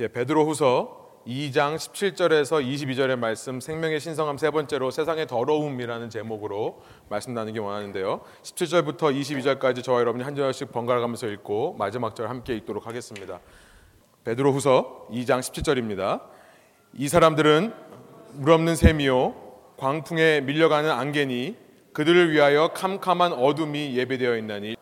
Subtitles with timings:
[0.00, 7.60] 예, 베드로후서 2장 17절에서 22절의 말씀 생명의 신성함 세 번째로 세상의 더러움이라는 제목으로 말씀 나누기
[7.60, 8.20] 원하는데요.
[8.42, 13.38] 17절부터 22절까지 저와 여러분이 한 절씩 번갈아 가면서 읽고 마지막 절 함께 읽도록 하겠습니다.
[14.24, 16.22] 베드로후서 2장 17절입니다.
[16.94, 17.72] 이 사람들은
[18.32, 19.34] 물 없는 샘이요
[19.76, 21.56] 광풍에 밀려가는 안개니
[21.92, 24.74] 그들을 위하여 캄캄한 어둠이 예배되어 있나니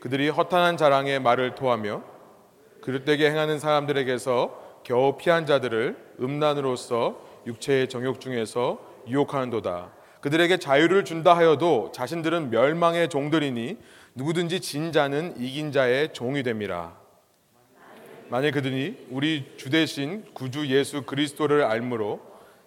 [0.00, 2.09] 그들이 허탄한 자랑의 말을 토하며
[2.90, 9.92] 그릇되게 행하는 사람들에게서 겨우 피한 자들을 음란으로서 육체의 정욕 중에서 유혹하는도다.
[10.20, 13.78] 그들에게 자유를 준다 하여도 자신들은 멸망의 종들이니
[14.16, 16.98] 누구든지 진 자는 이긴 자의 종이 됨이라.
[18.28, 22.20] 만일 그들이 우리 주 대신 구주 예수 그리스도를 알므로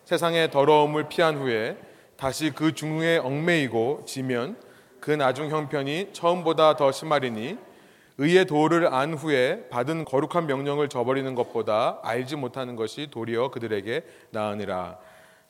[0.06, 1.78] 세상의 더러움을 피한 후에
[2.16, 4.56] 다시 그 중에 얽매이고 지면
[5.02, 7.58] 그 나중 형편이 처음보다 더 심하리니
[8.18, 14.98] 의의 도를 안 후에 받은 거룩한 명령을 저버리는 것보다 알지 못하는 것이 도리어 그들에게 나으니라.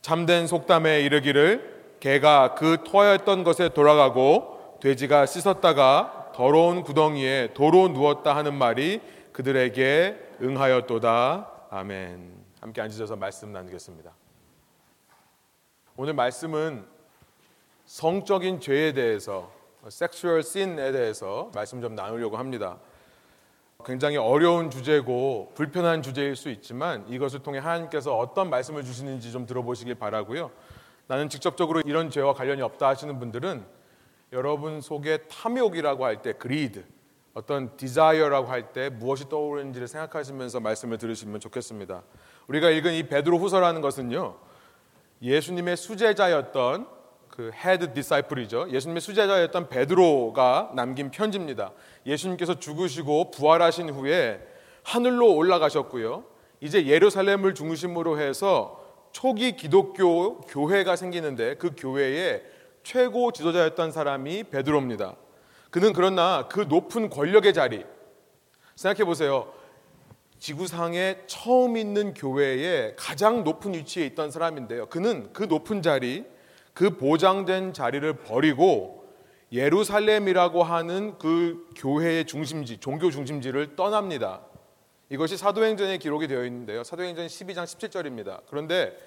[0.02, 8.54] 참된 속담에 이르기를 개가 그 토하였던 것에 돌아가고 돼지가 씻었다가 더러운 구덩이에 도로 누웠다 하는
[8.54, 11.50] 말이 그들에게 응하였도다.
[11.70, 12.34] 아멘.
[12.60, 14.12] 함께 앉으셔서 말씀 나누겠습니다.
[15.96, 16.86] 오늘 말씀은
[17.86, 19.52] 성적인 죄에 대해서
[19.90, 22.78] sexual sin에 대해서 말씀 좀 나누려고 합니다.
[23.86, 29.96] 굉장히 어려운 주제고 불편한 주제일 수 있지만 이것을 통해 하나님께서 어떤 말씀을 주시는지 좀 들어보시길
[29.96, 30.52] 바라고요.
[31.08, 33.66] 나는 직접적으로 이런 죄와 관련이 없다 하시는 분들은
[34.32, 36.86] 여러분 속에 탐욕이라고 할 때 greed,
[37.34, 42.04] 어떤 desire라고 할 때 무엇이 떠오르는지를 생각하시면서 말씀을 들으시면 좋겠습니다.
[42.48, 44.38] 우리가 읽은 이 베드로 후서라는 것은요.
[45.22, 46.88] 예수님의 수제자였던
[47.34, 48.68] 그 head disciple이죠.
[48.70, 51.72] 예수님의 수제자였던 베드로가 남긴 편지입니다.
[52.06, 54.40] 예수님께서 죽으시고 부활하신 후에
[54.84, 56.26] 하늘로 올라가셨고요.
[56.62, 62.44] 이제 예루살렘을 중심으로 해서 초기 기독교 교회가 생기는데 그 교회의
[62.84, 65.16] 최고 지도자였던 사람이 베드로입니다.
[65.72, 67.84] 그는 그러나 그 높은 권력의 자리
[68.76, 69.52] 생각해 보세요.
[70.38, 74.86] 지구상에 처음 있는 교회에 가장 높은 위치에 있던 사람인데요.
[74.86, 76.32] 그는 그 높은 자리,
[76.74, 79.04] 그 보장된 자리를 버리고
[79.52, 84.42] 예루살렘이라고 하는 그 교회의 중심지, 종교 중심지를 떠납니다.
[85.10, 86.84] 이것이 사도행전에 기록이 되어 있는데요.
[86.84, 88.42] 사도행전 12장 17절입니다.
[88.50, 88.98] 그런데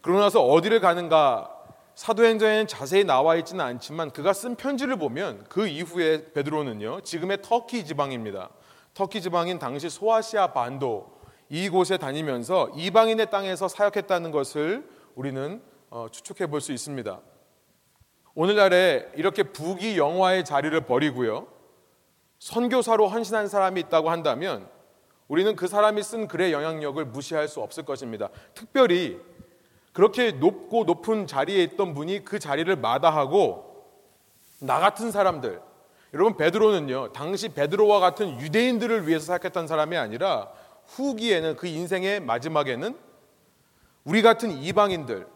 [0.00, 1.50] 그러고 나서 어디를 가는가
[1.94, 7.02] 사도행전에는 자세히 나와 있지는 않지만 그가 쓴 편지를 보면 그 이후에 베드로는요.
[7.02, 8.50] 지금의 터키 지방입니다.
[8.94, 11.14] 터키 지방인 당시 소아시아 반도
[11.48, 15.73] 이곳에 다니면서 이방인의 땅에서 사역했다는 것을 우리는 어,
[16.10, 17.20] 추측해 볼 수 있습니다.
[18.34, 21.46] 오늘날에 이렇게 부귀 영화의 자리를 버리고요.
[22.40, 24.68] 선교사로 헌신한 사람이 있다고 한다면
[25.28, 28.28] 우리는 그 사람이 쓴 글의 영향력을 무시할 수 없을 것입니다.
[28.54, 29.20] 특별히
[29.92, 33.72] 그렇게 높고 높은 자리에 있던 분이 그 자리를 마다하고
[34.58, 35.60] 나 같은 사람들,
[36.12, 40.50] 여러분 베드로는요 당시 베드로와 같은 유대인들을 위해서 사역했던 사람이 아니라
[40.86, 42.98] 후기에는 그 인생의 마지막에는
[44.04, 45.33] 우리 같은 이방인들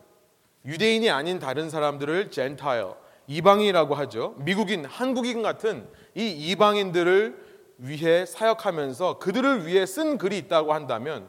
[0.64, 2.86] 유대인이 아닌 다른 사람들을 젠타일
[3.26, 7.48] 이방인이라고 하죠 미국인 한국인 같은 이 이방인들을
[7.78, 11.28] 위해 사역하면서 그들을 위해 쓴 글이 있다고 한다면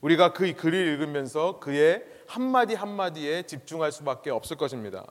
[0.00, 5.06] 우리가 그 글을 읽으면서 그의 한마디 한마디에 집중할 수밖에 없을 것입니다.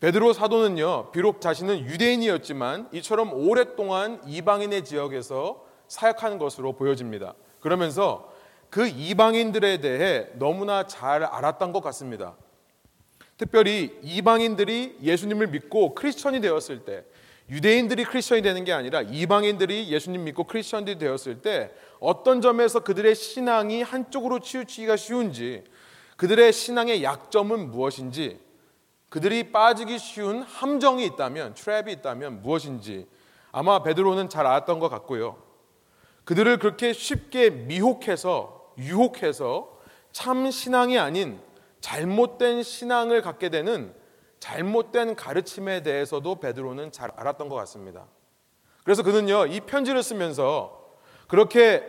[0.00, 7.32] 베드로 사도는요, 비록 자신은 유대인이었지만 이처럼 오랫동안 이방인의 지역에서 사역하는 것으로 보여집니다.
[7.60, 8.30] 그러면서
[8.74, 12.34] 그 이방인들에 대해 너무나 잘 알았던 것 같습니다.
[13.36, 17.04] 특별히 이방인들이 예수님을 믿고 크리스천이 되었을 때,
[17.48, 21.70] 유대인들이 크리스천이 되는 게 아니라 이방인들이 예수님 믿고 크리스천이 되었을 때
[22.00, 25.62] 어떤 점에서 그들의 신앙이 한쪽으로 치우치기가 쉬운지,
[26.16, 28.40] 그들의 신앙의 약점은 무엇인지,
[29.08, 33.06] 그들이 빠지기 쉬운 함정이 있다면, 트랩이 있다면 무엇인지
[33.52, 35.40] 아마 베드로는 잘 알았던 것 같고요.
[36.24, 39.78] 그들을 그렇게 쉽게 미혹해서, 유혹해서
[40.12, 41.40] 참 신앙이 아닌
[41.80, 43.94] 잘못된 신앙을 갖게 되는
[44.40, 48.06] 잘못된 가르침에 대해서도 베드로는 잘 알았던 것 같습니다.
[48.84, 50.84] 그래서 그는요, 이 편지를 쓰면서
[51.28, 51.82] 그렇게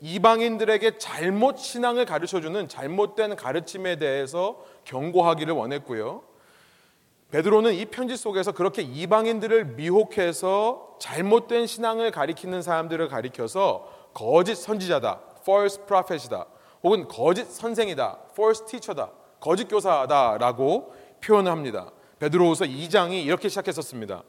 [0.00, 6.24] 이방인들에게 잘못 신앙을 가르쳐 주는 잘못된 가르침에 대해서 경고하기를 원했고요.
[7.30, 15.84] 베드로는 이 편지 속에서 그렇게 이방인들을 미혹해서 잘못된 신앙을 가리키는 사람들을 가리켜서 거짓 선지자다, false
[15.86, 16.46] prophet이다,
[16.82, 19.10] 혹은 거짓 선생이다, false teacher다,
[19.40, 21.90] 거짓 교사다라고 표현을 합니다.
[22.18, 24.22] 베드로후서 2장이 이렇게 시작했었습니다.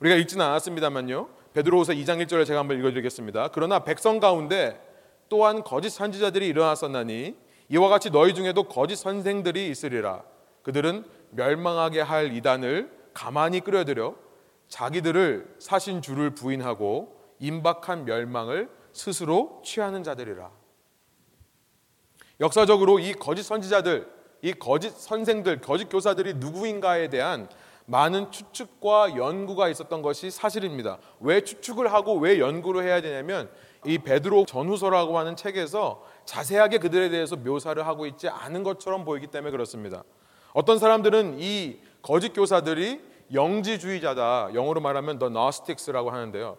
[0.00, 1.28] 우리가 읽지는 않았습니다만요.
[1.54, 3.48] 베드로후서 2장 1절을 제가 한번 읽어드리겠습니다.
[3.48, 4.80] 그러나 백성 가운데
[5.28, 7.36] 또한 거짓 선지자들이 일어났었나니
[7.68, 10.22] 이와 같이 너희 중에도 거짓 선생들이 있으리라.
[10.62, 14.14] 그들은 멸망하게 할 이단을 가만히 끌어들여
[14.68, 20.50] 자기들을 사신 주를 부인하고 임박한 멸망을 스스로 취하는 자들이라.
[22.40, 24.10] 역사적으로 이 거짓 선지자들,
[24.42, 27.48] 이 거짓 선생들, 거짓 교사들이 누구인가에 대한
[27.86, 30.98] 많은 추측과 연구가 있었던 것이 사실입니다.
[31.20, 33.48] 왜 추측을 하고 왜 연구를 해야 되냐면
[33.84, 39.52] 이 베드로 전후서라고 하는 책에서 자세하게 그들에 대해서 묘사를 하고 있지 않은 것처럼 보이기 때문에
[39.52, 40.02] 그렇습니다.
[40.52, 43.00] 어떤 사람들은 이 거짓 교사들이
[43.32, 44.50] 영지주의자다.
[44.54, 46.56] 영어로 말하면 the Gnostics라고 하는데요.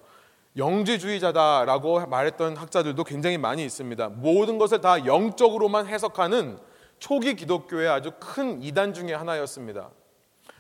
[0.58, 4.10] 영지주의자다라고 말했던 학자들도 굉장히 많이 있습니다.
[4.10, 6.58] 모든 것을 다 영적으로만 해석하는
[7.00, 9.92] 초기 기독교의 아주 큰 이단 중의 하나였습니다.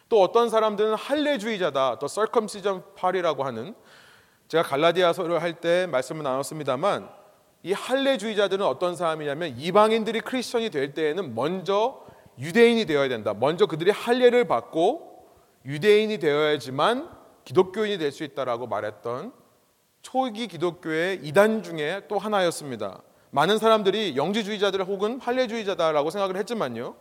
[0.07, 3.75] 또 어떤 사람들은 할례주의자다, 또 circumcision party라고 하는
[4.47, 7.09] 제가 갈라디아서를 할 때 말씀을 나눴습니다만
[7.63, 12.01] 이 할례주의자들은 어떤 사람이냐면 이방인들이 크리스천이 될 때에는 먼저
[12.39, 13.33] 유대인이 되어야 된다.
[13.33, 15.25] 먼저 그들이 할례를 받고
[15.65, 17.09] 유대인이 되어야지만
[17.43, 19.33] 기독교인이 될 수 있다라고 말했던
[20.09, 23.01] 초기 기독교의 이단 중에 또 하나였습니다.
[23.31, 26.95] 많은 사람들이 영지주의자들 혹은 할례주의자다라고 생각을 했지만요.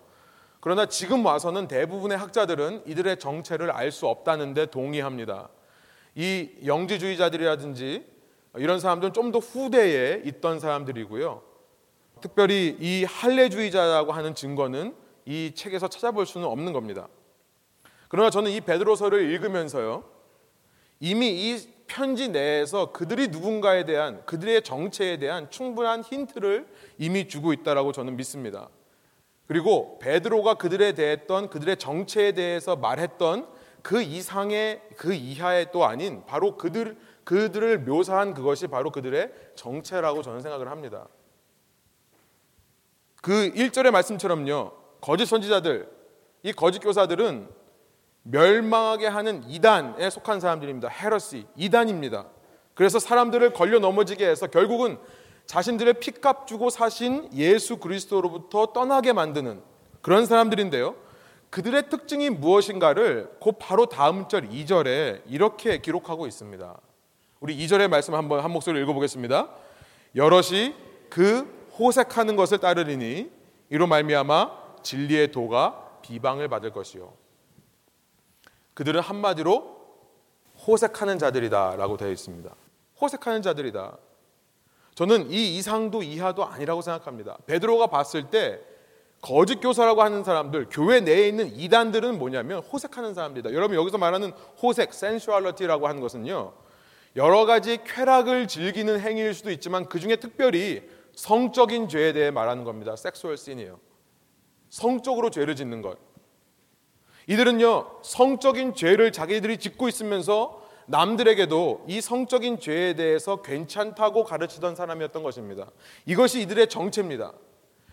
[0.58, 5.50] 그러나 지금 와서는 대부분의 학자들은 이들의 정체를 알 수 없다는데 동의합니다.
[6.16, 8.04] 이 영지주의자들이라든지
[8.56, 11.42] 이런 사람들은 좀 더 후대에 있던 사람들이고요.
[12.20, 17.06] 특별히 이 할례주의자라고 하는 증거는 이 책에서 찾아볼 수는 없는 겁니다.
[18.08, 20.02] 그러나 저는 이 베드로서를 읽으면서요.
[20.98, 26.66] 이미 이 편지 내에서 그들이 누군가에 대한 그들의 정체에 대한 충분한 힌트를
[26.98, 28.68] 이미 주고 있다라고 저는 믿습니다.
[29.46, 33.48] 그리고 베드로가 그들에 대했던 그들의 정체에 대해서 말했던
[33.82, 40.40] 그 이상의 그 이하의 또 아닌 바로 그들 그들을 묘사한 그것이 바로 그들의 정체라고 저는
[40.40, 41.08] 생각을 합니다.
[43.20, 44.72] 그 1절의 말씀처럼요.
[45.00, 45.90] 거짓 선지자들,
[46.44, 47.48] 이 거짓 교사들은
[48.30, 50.88] 멸망하게 하는 이단에 속한 사람들입니다.
[50.88, 52.26] 헤러시, 이단입니다.
[52.74, 54.98] 그래서 사람들을 걸려 넘어지게 해서 결국은
[55.46, 59.62] 자신들의 피값 주고 사신 예수 그리스도로부터 떠나게 만드는
[60.02, 60.96] 그런 사람들인데요.
[61.50, 66.76] 그들의 특징이 무엇인가를 곧 바로 다음 절 2절에 이렇게 기록하고 있습니다.
[67.40, 69.48] 우리 2절의 말씀 한번 한 목소리 읽어보겠습니다.
[70.16, 70.74] 여럿이
[71.08, 73.30] 그 호색하는 것을 따르리니
[73.70, 77.25] 이로 말미암아 진리의 도가 비방을 받을 것이요.
[78.76, 79.74] 그들은 한마디로
[80.66, 82.54] 호색하는 자들이다라고 되어 있습니다.
[83.00, 83.96] 호색하는 자들이다.
[84.94, 87.38] 저는 이 이상도 이하도 아니라고 생각합니다.
[87.46, 88.60] 베드로가 봤을 때
[89.22, 93.54] 거짓 교사라고 하는 사람들, 교회 내에 있는 이단들은 뭐냐면 호색하는 사람들이다.
[93.54, 94.32] 여러분 여기서 말하는
[94.62, 96.52] 호색, sensuality라고 하는 것은요.
[97.16, 102.94] 여러 가지 쾌락을 즐기는 행위일 수도 있지만 그 중에 특별히 성적인 죄에 대해 말하는 겁니다.
[102.94, 103.80] 섹수얼 씬이에요.
[104.68, 105.96] 성적으로 죄를 짓는 것.
[107.26, 115.70] 이들은요, 성적인 죄를 자기들이 짓고 있으면서 남들에게도 이 성적인 죄에 대해서 괜찮다고 가르치던 사람이었던 것입니다.
[116.04, 117.32] 이것이 이들의 정체입니다.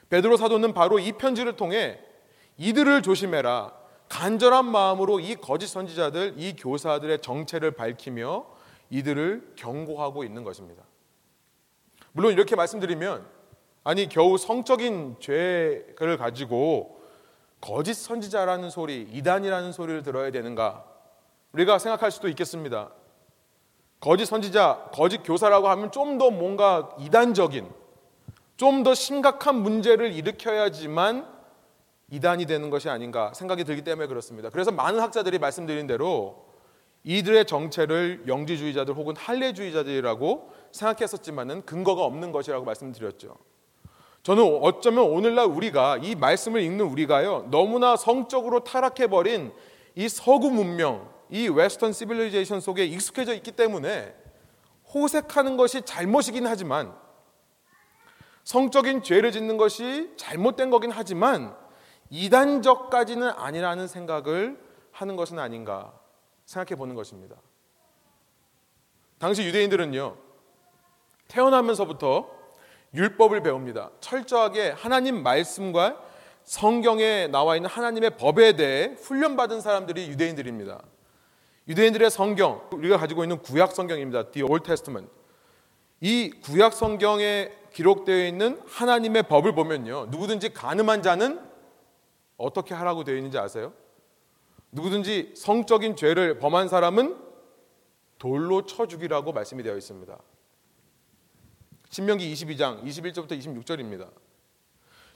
[0.10, 2.00] 베드로 사도는 바로 이 편지를 통해
[2.58, 3.74] 이들을 조심해라.
[4.10, 8.46] 간절한 마음으로 이 거짓 선지자들, 이 교사들의 정체를 밝히며
[8.92, 10.84] 이들을 경고하고 있는 것입니다.
[12.12, 13.26] 물론 이렇게 말씀드리면
[13.84, 16.93] 아니 겨우 성적인 죄를 가지고
[17.64, 20.84] 거짓 선지자라는 소리, 이단이라는 소리를 들어야 되는가?
[21.54, 22.90] 우리가 생각할 수도 있겠습니다.
[24.02, 27.72] 거짓 선지자, 거짓 교사라고 하면 좀 더 뭔가 이단적인,
[28.58, 31.26] 좀 더 심각한 문제를 일으켜야지만
[32.12, 34.50] 이단이 되는 것이 아닌가 생각이 들기 때문에 그렇습니다.
[34.50, 36.44] 그래서 많은 학자들이 말씀드린 대로
[37.06, 43.38] 이들의 정체를 영지주의자들 혹은 할례주의자들이라고 생각했었지만은 근거가 없는 것이라고 말씀드렸죠.
[44.24, 49.54] 저는 어쩌면 오늘날 우리가 이 말씀을 읽는 우리가요 너무나 성적으로 타락해 버린
[49.96, 54.16] 이 서구 문명, 이 western civilization 속에 익숙해져 있기 때문에
[54.94, 56.96] 호색하는 것이 잘못이긴 하지만
[58.46, 61.56] 성적인 죄를 짓는 것이 잘못된 거긴 하지만
[62.10, 64.60] 이단적까지는 아니라는 생각을
[64.92, 65.94] 하는 것은 아닌가
[66.46, 67.36] 생각해 보는 것입니다.
[69.18, 70.16] 당시 유대인들은요
[71.28, 72.43] 태어나면서부터
[72.94, 73.92] 율법을 배웁니다.
[74.00, 76.02] 철저하게 하나님 말씀과
[76.44, 80.82] 성경에 나와 있는 하나님의 법에 대해 훈련받은 사람들이 유대인들입니다.
[81.68, 84.32] 유대인들의 성경, 우리가 가지고 있는 구약 성경입니다.
[84.32, 85.10] The Old Testament.
[86.02, 90.08] 이 구약 성경에 기록되어 있는 하나님의 법을 보면요.
[90.08, 91.40] 누구든지 가늠한 자는
[92.38, 93.74] 어떻게 하라고 되어 있는지 아세요?
[94.72, 97.18] 누구든지 성적인 죄를 범한 사람은
[98.20, 100.18] 돌로 쳐 죽이라고 말씀이 되어 있습니다.
[101.94, 104.10] 신명기 22장 21절부터 26절입니다.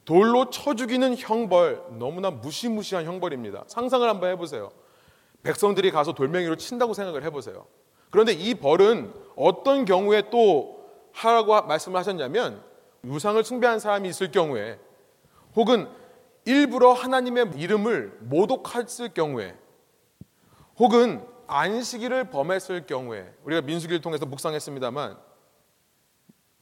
[0.05, 3.63] 돌로 쳐 죽이는 형벌 너무나 무시무시한 형벌입니다.
[3.65, 4.69] 상상을 한번 해보세요.
[5.41, 7.65] 백성들이 가서 돌멩이로 친다고 생각을 해보세요.
[8.11, 12.63] 그런데 이 벌은 어떤 경우에 또 하라고 말씀을 하셨냐면
[13.03, 14.79] 유상을 숭배한 사람이 있을 경우에
[15.55, 15.89] 혹은
[16.45, 19.57] 일부러 하나님의 이름을 모독했을 경우에
[20.77, 25.26] 혹은 안식일을 범했을 경우에 우리가 민수기를 통해서 묵상했습니다만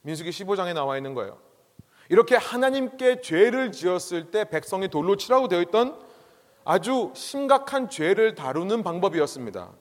[0.06, 1.36] 민수기 15장에 나와 있는 거예요.
[2.08, 5.98] 이렇게 하나님께 죄를 지었을 때 백성이 돌로 치라고 되어 있던
[6.64, 9.72] 아주 심각한 죄를 다루는 방법이었습니다.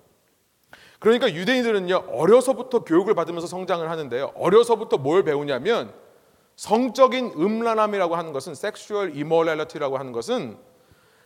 [0.98, 4.32] 그러니까 유대인들은요, 어려서부터 교육을 받으면서 성장을 하는데요.
[4.36, 5.94] 어려서부터 뭘 배우냐면
[6.56, 10.58] 성적인 음란함이라고 하는 것은 sexual immorality라고 하는 것은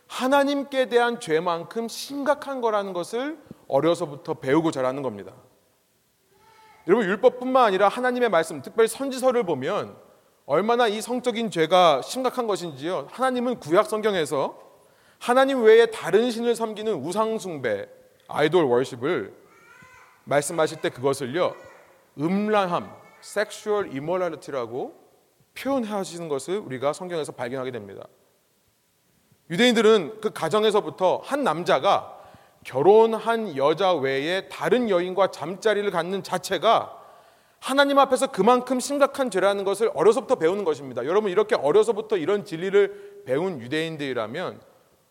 [0.08, 5.32] 하나님께 대한 죄만큼 심각한 거라는 것을 어려서부터 배우고 자라는 겁니다.
[6.86, 9.96] 여러분 율법뿐만 아니라 하나님의 말씀, 특별히 선지서를 보면
[10.46, 13.08] 얼마나 이 성적인 죄가 심각한 것인지요.
[13.10, 14.58] 하나님은 구약 성경에서
[15.18, 17.86] 하나님 외에 다른 신을 섬기는 우상 숭배,
[18.26, 19.34] idol worship을
[20.24, 21.54] 말씀하실 때 그것을요.
[22.18, 24.94] 음란함, sexual immorality라고
[25.54, 28.04] 표현하시는 것을 우리가 성경에서 발견하게 됩니다.
[29.50, 32.19] 유대인들은 그 가정에서부터 한 남자가
[32.64, 36.96] 결혼한 여자 외에 다른 여인과 잠자리를 갖는 자체가
[37.58, 41.04] 하나님 앞에서 그만큼 심각한 죄라는 것을 어려서부터 배우는 것입니다.
[41.04, 44.60] 여러분 이렇게 어려서부터 이런 진리를 배운 유대인들이라면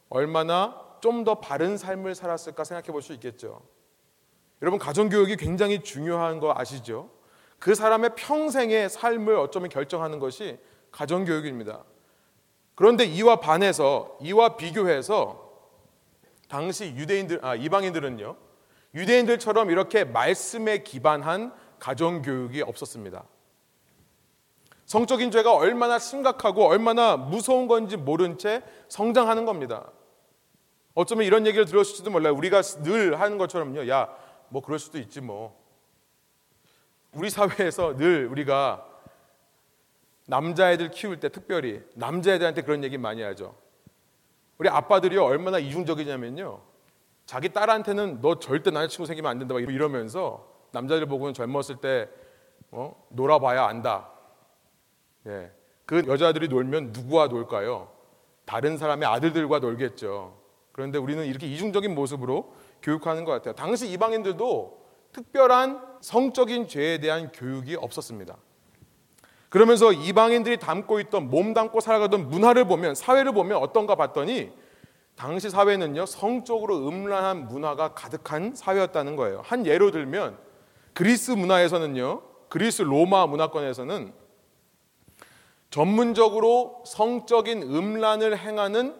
[0.10, 3.62] 얼마나 좀 더 바른 삶을 살았을까 생각해 볼 수 있겠죠.
[4.62, 7.10] 여러분 가정 교육이 굉장히 중요한 거 아시죠?
[7.60, 10.58] 그 사람의 평생의 삶을 어쩌면 결정하는 것이
[10.92, 11.84] 가정 교육입니다.
[12.76, 15.49] 그런데 이와 반해서 이와 비교해서
[16.50, 18.36] 당시 유대인들 아 이방인들은요.
[18.96, 23.24] 유대인들처럼 이렇게 말씀에 기반한 가정 교육이 없었습니다.
[24.86, 29.92] 성적인 죄가 얼마나 심각하고 얼마나 무서운 건지 모른 채 성장하는 겁니다.
[30.96, 32.34] 어쩌면 이런 얘기를 들었을지도 몰라요.
[32.34, 33.88] 우리가 늘 하는 것처럼요.
[33.88, 34.10] 야,
[34.50, 35.56] 뭐 그럴 수도 있지 뭐.
[37.12, 38.86] 우리 사회에서 늘 우리가
[40.26, 43.56] 남자애들 키울 때 특별히 남자애들한테 그런 얘기 많이 하죠.
[44.60, 46.62] 우리 아빠들이요 얼마나 이중적이냐면요.
[47.26, 52.10] 자기 딸한테는 너 절대 남자친구 생기면 안 된다 이러면서 남자들 보고는 젊었을 때
[52.72, 52.94] 어?
[53.10, 54.12] 놀아봐야 안다.
[55.28, 55.52] 예.
[55.86, 57.90] 그 여자들이 놀면 누구와 놀까요?
[58.46, 60.38] 다른 사람의 아들들과 놀겠죠.
[60.72, 63.56] 그런데 우리는 이렇게 이중적인 모습으로 교육하는 것 같아요.
[63.56, 68.38] 당시 이방인들도 특별한 성적인 죄에 대한 교육이 없었습니다.
[69.50, 74.52] 그러면서 이방인들이 담고 있던 몸 담고 살아가던 문화를 보면 사회를 보면 어떤가 봤더니
[75.16, 79.42] 당시 사회는요 성적으로 음란한 문화가 가득한 사회였다는 거예요.
[79.44, 80.38] 한 예로 들면
[80.94, 84.14] 그리스 문화에서는요 그리스 로마 문화권에서는
[85.72, 88.96] 전문적으로 성적인 음란을 행하는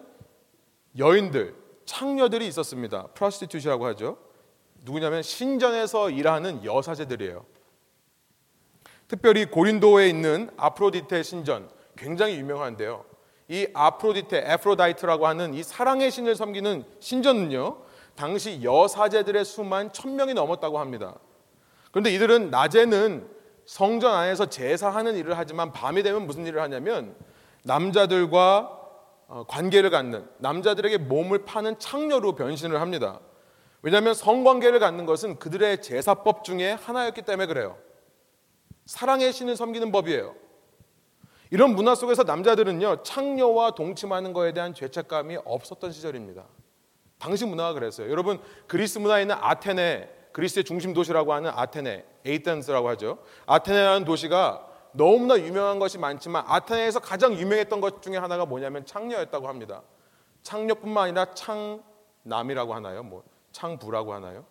[0.98, 1.54] 여인들,
[1.84, 3.08] 창녀들이 있었습니다.
[3.08, 4.18] prostitutes라고 하죠.
[4.84, 7.44] 누구냐면 신전에서 일하는 여사제들이에요.
[9.10, 13.04] 특별히 고린도에 있는 아프로디테 신전 굉장히 유명한데요.
[13.48, 17.78] 이 아프로디테, Aphrodite라고 하는 이 사랑의 신을 섬기는 신전은요.
[18.14, 21.16] 당시 여사제들의 수만 천 명이 넘었다고 합니다.
[21.90, 23.28] 그런데 이들은 낮에는
[23.66, 27.16] 성전 안에서 제사하는 일을 하지만 밤이 되면 무슨 일을 하냐면
[27.64, 28.78] 남자들과
[29.26, 33.18] 어, 관계를 갖는 남자들에게 몸을 파는 창녀로 변신을 합니다.
[33.82, 37.76] 왜냐하면 성관계를 갖는 것은 그들의 제사법 중에 하나였기 때문에 그래요.
[38.90, 40.34] 사랑의 신을 섬기는 법이에요.
[41.52, 46.44] 이런 문화 속에서 남자들은요 창녀와 동침하는 것에 대한 죄책감이 없었던 시절입니다.
[47.20, 48.10] 당시 문화가 그랬어요.
[48.10, 53.18] 여러분 그리스 문화에 있는 아테네 그리스의 중심 도시라고 하는 아테네 에이탄스라고 하죠.
[53.46, 59.82] 아테네라는 도시가 너무나 유명한 것이 많지만 아테네에서 가장 유명했던 것 중에 하나가 뭐냐면 창녀였다고 합니다.
[60.42, 63.04] 창녀뿐만 아니라 창남이라고 하나요?
[63.04, 64.44] 뭐 창부라고 하나요?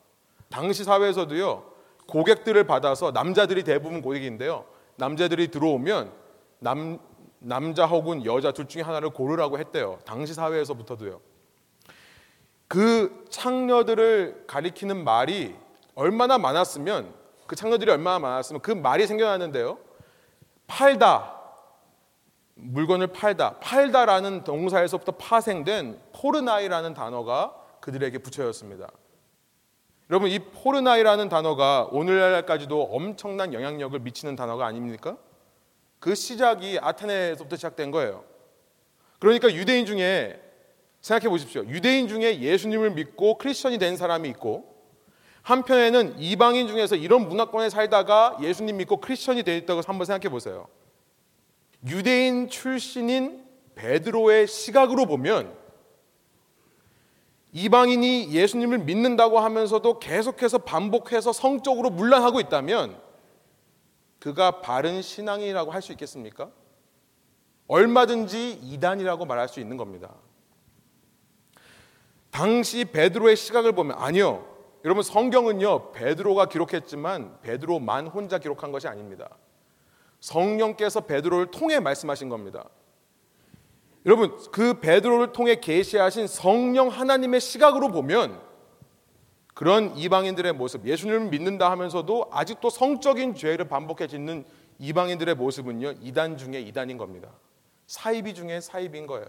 [0.50, 1.69] 당시 사회에서도요
[2.10, 4.66] 고객들을 받아서 남자들이 대부분 고객인데요.
[4.98, 6.12] 남자들이 들어오면
[6.60, 7.00] 남
[7.39, 10.00] 남자 혹은 여자 둘 중에 하나를 고르라고 했대요.
[10.06, 11.22] 당시 사회에서부터도요.
[12.68, 15.56] 그 창녀들을 가리키는 말이
[15.96, 17.13] 얼마나 많았으면
[17.48, 19.80] 그 창녀들이 얼마나 많았으면 그 말이 생겨났는데요.
[20.68, 21.36] 팔다.
[22.56, 23.60] 물건을 팔다.
[23.60, 28.89] 팔다라는 동사에서부터 파생된 πόρναι라는 단어가 그들에게 붙여졌습니다.
[30.10, 35.18] 여러분 이 πόρναι라는 단어가 오늘날까지도 엄청난 영향력을 미치는 단어가 아닙니까?
[36.00, 38.24] 그 시작이 아테네에서부터 시작된 거예요.
[39.20, 40.42] 그러니까 유대인 중에
[41.01, 41.63] 생각해 보십시오.
[41.66, 44.75] 유대인 중에 예수님을 믿고 크리스천이 된 사람이 있고
[45.44, 50.68] 한편에는 이방인 중에서 이런 문화권에 살다가 예수님 믿고 크리스천이 되어 있다고 한번 생각해 보세요.
[51.88, 55.59] 유대인 출신인 베드로의 시각으로 보면
[57.51, 63.01] 이방인이 예수님을 믿는다고 하면서도 계속해서 반복해서 성적으로 문란하고 있다면
[64.20, 66.51] 그가 바른 신앙이라고 할 수 있겠습니까?
[67.68, 70.13] 얼마든지 이단이라고 말할 수 있는 겁니다.
[72.32, 74.46] 당시 베드로의 시각을 보면 아니요.
[74.86, 75.91] 여러분 성경은요.
[75.91, 79.29] 베드로가 기록했지만 베드로만 혼자 기록한 것이 아닙니다.
[80.20, 82.65] 성령께서 베드로를 통해 말씀하신 겁니다.
[84.06, 88.39] 여러분 그 베드로를 통해 계시하신 성령 하나님의 시각으로 보면
[89.53, 94.46] 그런 이방인들의 모습, 예수님을 믿는다 하면서도 아직도 성적인 죄를 반복해 짓는
[94.79, 97.29] 이방인들의 모습은요 이단 중에 이단인 겁니다.
[97.88, 99.25] 사이비 중에 사이비인 거예요.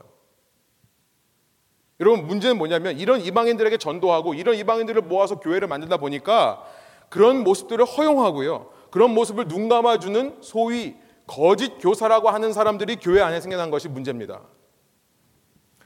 [1.99, 6.65] 여러분 문제는 뭐냐면 이런 이방인들에게 전도하고 이런 이방인들을 모아서 교회를 만들다 보니까
[7.09, 8.71] 그런 모습들을 허용하고요.
[8.91, 10.95] 그런 모습을 눈 감아주는 소위
[11.27, 14.41] 거짓 교사라고 하는 사람들이 교회 안에 생겨난 것이 문제입니다.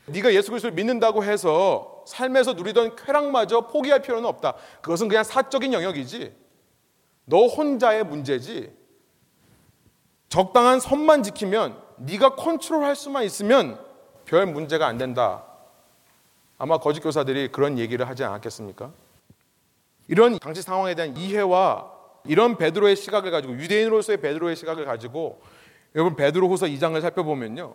[0.07, 4.55] 네가 예수 그리스도를 믿는다고 해서 삶에서 누리던 쾌락마저 포기할 필요는 없다.
[4.83, 6.35] 그것은 그냥 사적인 영역이지.
[7.25, 8.73] 너 혼자의 문제지.
[10.29, 13.79] 적당한 선만 지키면 네가 컨트롤할 수만 있으면
[14.25, 15.45] 별 문제가 안 된다.
[16.59, 18.93] 아마 거짓 교사들이 그런 얘기를 하지 않았겠습니까?
[20.09, 21.91] 이런 당시 상황에 대한 이해와
[22.25, 25.41] 이런 베드로의 시각을 가지고 유대인으로서의 베드로의 시각을 가지고
[25.95, 27.75] 여러분 베드로후서 2장을 살펴보면요.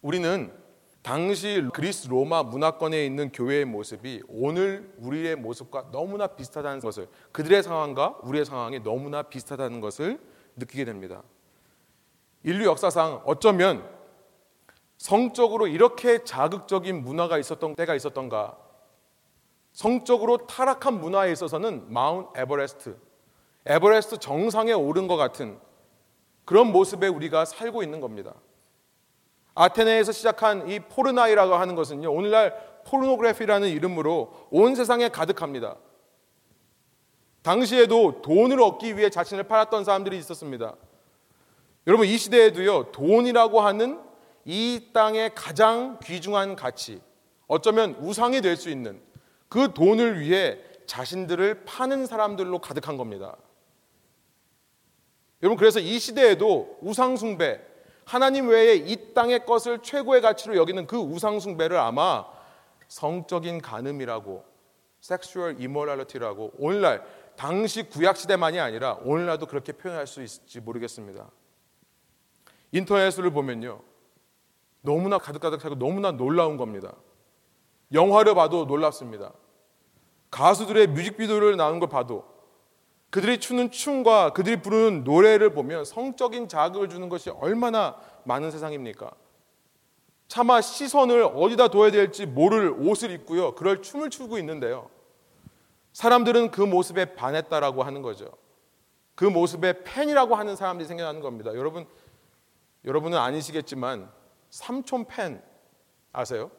[0.00, 0.52] 우리는
[1.02, 8.18] 당시 그리스 로마 문화권에 있는 교회의 모습이 오늘 우리의 모습과 너무나 비슷하다는 것을 그들의 상황과
[8.22, 10.20] 우리의 상황이 너무나 비슷하다는 것을
[10.56, 11.22] 느끼게 됩니다.
[12.42, 13.88] 인류 역사상 어쩌면
[14.96, 18.58] 성적으로 이렇게 자극적인 문화가 있었던 때가 있었던가?
[19.72, 22.98] 성적으로 타락한 문화에 있어서는 Mount Everest,
[23.64, 25.60] 에버레스트 정상에 오른 것 같은
[26.44, 28.34] 그런 모습에 우리가 살고 있는 겁니다.
[29.58, 32.54] 아테네에서 시작한 이 πόρναι라고 하는 것은요, 오늘날
[32.86, 35.76] 포르노그래피라는 이름으로 온 세상에 가득합니다.
[37.42, 40.76] 당시에도 돈을 얻기 위해 자신을 팔았던 사람들이 있었습니다.
[41.88, 44.00] 여러분, 이 시대에도요, 돈이라고 하는
[44.44, 47.00] 이 땅의 가장 귀중한 가치,
[47.48, 49.02] 어쩌면 우상이 될 수 있는
[49.48, 53.36] 그 돈을 위해 자신들을 파는 사람들로 가득한 겁니다.
[55.42, 57.67] 여러분, 그래서 이 시대에도 우상숭배,
[58.08, 62.24] 하나님 외에 이 땅의 것을 최고의 가치로 여기는 그 우상숭배를 아마
[62.88, 64.46] 성적인 간음이라고,
[65.02, 67.04] sexual immorality라고 오늘날
[67.36, 71.30] 당시 구약 시대만이 아니라 오늘날도 그렇게 표현할 수 있을지 모르겠습니다.
[72.72, 73.82] 인터넷을 보면요.
[74.80, 76.94] 너무나 가득가득하고 너무나 놀라운 겁니다.
[77.92, 79.34] 영화를 봐도 놀랍습니다.
[80.30, 82.24] 가수들의 뮤직비디오를 나온 걸 봐도
[83.10, 89.10] 그들이 추는 춤과 그들이 부르는 노래를 보면 성적인 자극을 주는 것이 얼마나 많은 세상입니까?
[90.28, 93.54] 차마 시선을 어디다 둬야 될지 모를 옷을 입고요.
[93.54, 94.90] 그럴 춤을 추고 있는데요.
[95.94, 98.30] 사람들은 그 모습에 반했다라고 하는 거죠.
[99.14, 101.54] 그 모습에 팬이라고 하는 사람들이 생겨나는 겁니다.
[101.54, 101.86] 여러분,
[102.84, 104.10] 여러분은 아니시겠지만
[104.50, 105.42] 삼촌 팬
[106.12, 106.50] 아세요?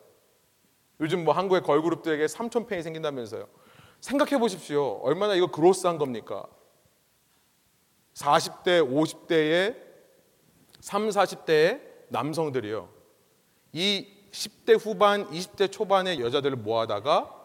[0.99, 3.47] 요즘 뭐 한국의 걸그룹들에게 삼촌 팬이 생긴다면서요.
[4.01, 4.99] 생각해 보십시오.
[5.03, 6.45] 얼마나 이거 그로스한 겁니까?
[8.13, 9.75] 40대, 50대의
[10.79, 12.89] 3, 40대의 남성들이요.
[13.73, 17.35] 이 10대 후반, 20대 초반의 여자들을 모아다가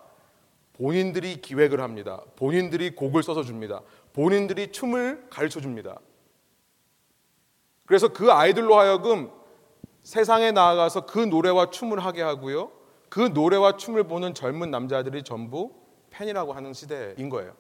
[0.75, 2.21] 본인들이 기획을 합니다.
[2.37, 3.83] 본인들이 곡을 써서 줍니다.
[4.13, 5.99] 본인들이 춤을 가르쳐 줍니다.
[7.87, 9.31] 그래서 그 아이들로 하여금
[10.03, 12.73] 세상에 나아가서 그 노래와 춤을 하게 하고요.
[13.09, 15.84] 그 노래와 춤을 보는 젊은 남자들이 전부
[16.15, 17.55] 팬이라고 하는 시대인 거예요.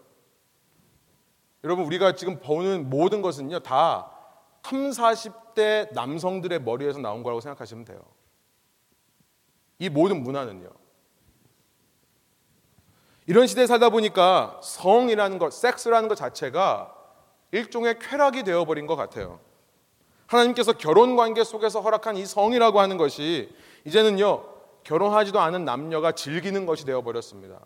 [1.64, 4.10] 여러분, 우리가 지금 보는 모든 것은요, 다
[4.62, 8.00] 3, 40대 남성들의 머리에서 나온 거라고 생각하시면 돼요.
[9.78, 10.70] 이 모든 문화는요.
[13.26, 16.94] 이런 시대에 살다 보니까 성이라는 것, 섹스라는 것 자체가
[17.52, 19.40] 일종의 쾌락이 되어버린 것 같아요.
[20.26, 24.44] 하나님께서 결혼 관계 속에서 허락한 이 성이라고 하는 것이 이제는요,
[24.84, 27.60] 결혼하지도 않은 남녀가 즐기는 것이 되어버렸습니다.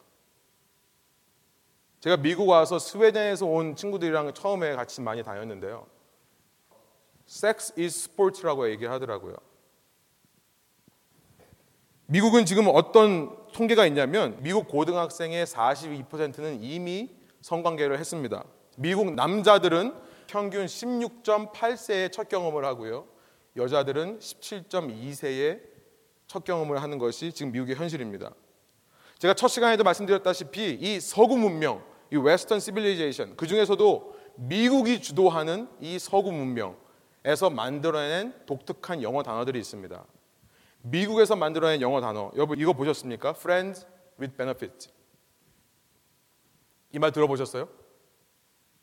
[2.00, 5.86] 제가 미국 와서 스웨덴에서 온 친구들이랑 처음에 같이 많이 다녔는데요.
[7.28, 9.34] Sex is sport라고 얘기하더라고요.
[12.06, 17.10] 미국은 지금 어떤 통계가 있냐면 미국 고등학생의 42%는 이미
[17.42, 18.44] 성관계를 했습니다.
[18.76, 19.94] 미국 남자들은
[20.26, 23.06] 평균 16.8세의 첫 경험을 하고요.
[23.56, 25.60] 여자들은 17.2세의
[26.28, 28.32] 첫 경험을 하는 것이 지금 미국의 현실입니다.
[29.18, 35.98] 제가 첫 시간에도 말씀드렸다시피 이 서구 문명, 이 Western civilization 그 중에서도 미국이 주도하는 이
[35.98, 40.04] 서구 문명에서 만들어낸 독특한 영어 단어들이 있습니다.
[40.82, 43.30] 미국에서 만들어낸 영어 단어 여러분 이거 보셨습니까?
[43.30, 43.86] Friends
[44.20, 44.90] with benefit
[46.94, 47.68] 이 말 들어보셨어요?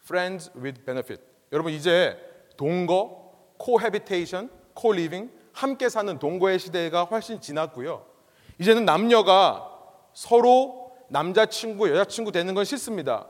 [0.03, 2.17] Friends with benefit 여러분 이제
[2.57, 8.05] 동거, cohabitation, co-living 함께 사는 동거의 시대가 훨씬 지났고요.
[8.59, 9.74] 이제는 남녀가
[10.15, 13.27] 서로 남자친구, 여자친구 되는 건 싫습니다.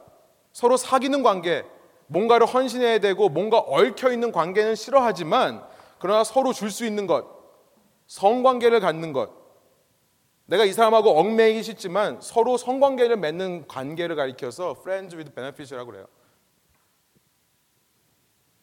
[0.54, 1.66] 서로 사귀는 관계,
[2.08, 5.68] 뭔가를 헌신해야 되고 뭔가 얽혀 있는 관계는 싫어하지만
[6.00, 7.26] 그러나 서로 줄 수 있는 것,
[8.08, 9.32] 성관계를 갖는 것.
[10.46, 16.06] 내가 이 사람하고 얽매이기 싫지만 서로 성관계를 맺는 관계를 가리켜서 friends with benefit이라고 그래요.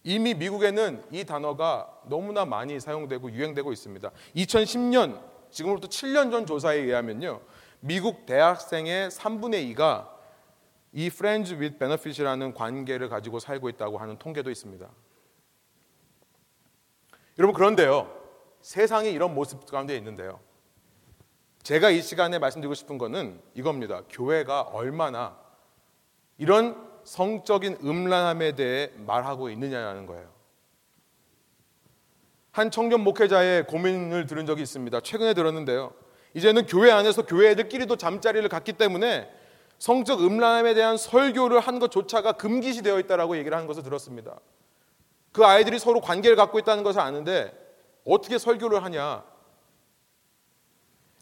[0.05, 4.11] 이미 미국에는 이 단어가 너무나 많이 사용되고 유행되고 있습니다.
[4.37, 7.41] 2010년 지금으로부터 7년 전 조사에 의하면요.
[7.85, 10.09] 미국 대학생의 3분의 2가
[10.92, 14.88] 이 friends with benefit이라는 관계를 가지고 살고 있다고 하는 통계도 있습니다.
[17.38, 18.09] 여러분 그런데요.
[18.61, 20.38] 세상이 이런 모습 가운데 있는데요.
[21.64, 24.03] 제가 이 시간에 말씀드리고 싶은 것은 이겁니다.
[24.09, 25.37] 교회가 얼마나
[26.38, 30.31] 이런 성적인 음란함에 대해 말하고 있느냐라는 거예요.
[32.53, 35.01] 한 청년 목회자의 고민을 들은 적이 있습니다.
[35.01, 35.95] 최근에 들었는데요.
[36.35, 39.31] 이제는 교회 안에서 교회 애들끼리도 잠자리를 갖기 때문에
[39.79, 44.38] 성적 음란함에 대한 설교를 한 것조차가 금기시 되어 있다라고 얘기를 하는 것을 들었습니다.
[45.33, 47.53] 그 아이들이 서로 관계를 갖고 있다는 것을 아는데
[48.05, 49.25] 어떻게 설교를 하냐?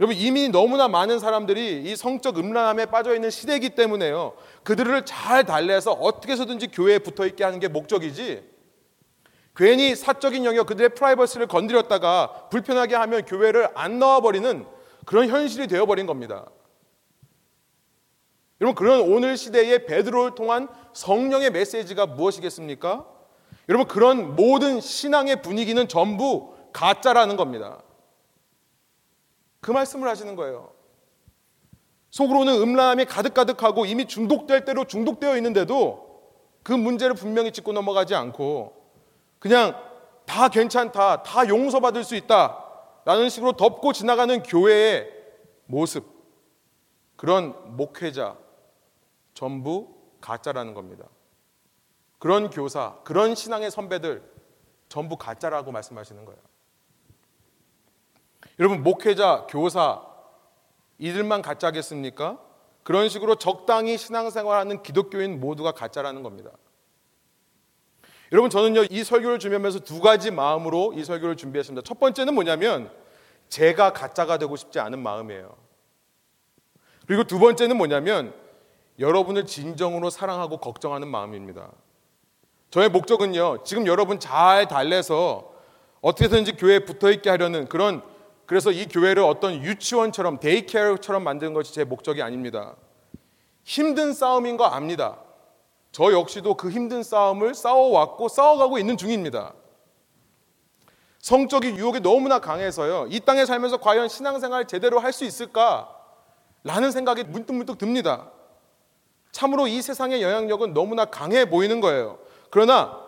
[0.00, 4.34] 여러분 이미 너무나 많은 사람들이 이 성적 음란함에 빠져 있는 시대이기 때문에요.
[4.64, 8.42] 그들을 잘 달래서 어떻게 해서든지 교회에 붙어 있게 하는 게 목적이지.
[9.54, 14.64] 괜히 사적인 영역 그들의 프라이버시를 건드렸다가 불편하게 하면 교회를 안 넣어 버리는
[15.04, 16.46] 그런 현실이 되어 버린 겁니다.
[18.60, 23.06] 여러분 그런 오늘 시대의 베드로를 통한 성령의 메시지가 무엇이겠습니까?
[23.68, 27.82] 여러분 그런 모든 신앙의 분위기는 전부 가짜라는 겁니다.
[29.60, 30.72] 그 말씀을 하시는 거예요.
[32.10, 36.10] 속으로는 음란함이 가득가득하고 이미 중독될 대로 중독되어 있는데도
[36.62, 38.74] 그 문제를 분명히 짚고 넘어가지 않고
[39.38, 39.74] 그냥
[40.26, 42.64] 다 괜찮다, 다 용서받을 수 있다
[43.04, 45.10] 라는 식으로 덮고 지나가는 교회의
[45.66, 46.04] 모습
[47.16, 48.36] 그런 목회자
[49.34, 51.06] 전부 가짜라는 겁니다.
[52.18, 54.22] 그런 교사, 그런 신앙의 선배들
[54.88, 56.40] 전부 가짜라고 말씀하시는 거예요.
[58.58, 60.02] 여러분 목회자, 교사
[60.98, 62.38] 이들만 가짜겠습니까?
[62.82, 66.50] 그런 식으로 적당히 신앙생활하는 기독교인 모두가 가짜라는 겁니다.
[68.32, 71.84] 여러분 저는요 이 설교를 준비하면서 두 가지 마음으로 이 설교를 준비했습니다.
[71.84, 72.90] 첫 번째는 뭐냐면
[73.48, 75.56] 제가 가짜가 되고 싶지 않은 마음이에요.
[77.06, 78.32] 그리고 두 번째는 뭐냐면
[79.00, 81.72] 여러분을 진정으로 사랑하고 걱정하는 마음입니다.
[82.70, 85.52] 저의 목적은요 지금 여러분 잘 달래서
[86.00, 88.02] 어떻게든지 교회에 붙어 있게 하려는 그런
[88.46, 92.76] 그래서 이 교회를 어떤 유치원처럼 데이케어처럼 만드는 것이 제 목적이 아닙니다.
[93.64, 95.18] 힘든 싸움인 거 압니다.
[95.92, 99.54] 저 역시도 그 힘든 싸움을 싸워왔고 싸워가고 있는 중입니다.
[101.18, 103.06] 성적인 유혹이 너무나 강해서요.
[103.10, 105.94] 이 땅에 살면서 과연 신앙생활 제대로 할 수 있을까?
[106.64, 108.30] 라는 생각이 문득문득 듭니다.
[109.32, 112.18] 참으로 이 세상의 영향력은 너무나 강해 보이는 거예요.
[112.50, 112.98] 그러나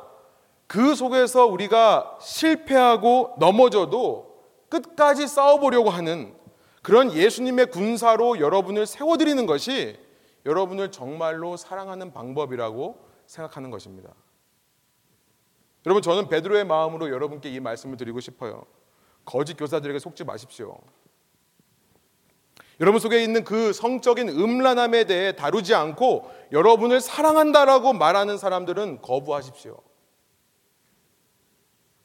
[0.66, 4.32] 그 속에서 우리가 실패하고 넘어져도
[4.68, 6.34] 끝까지 싸워보려고 하는
[6.80, 9.98] 그런 예수님의 군사로 여러분을 세워드리는 것이
[10.46, 14.12] 여러분을 정말로 사랑하는 방법이라고 생각하는 것입니다.
[15.86, 18.64] 여러분 저는 베드로의 마음으로 여러분께 이 말씀을 드리고 싶어요.
[19.24, 20.78] 거짓 교사들에게 속지 마십시오.
[22.80, 29.76] 여러분 속에 있는 그 성적인 음란함에 대해 다루지 않고 여러분을 사랑한다라고 말하는 사람들은 거부하십시오.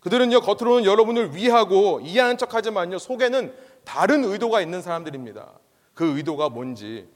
[0.01, 5.59] 그들은요, 겉으로는 여러분을 위하고 이해하는 척 하지만요, 속에는 다른 의도가 있는 사람들입니다.
[5.93, 7.09] 그 의도가 뭔지.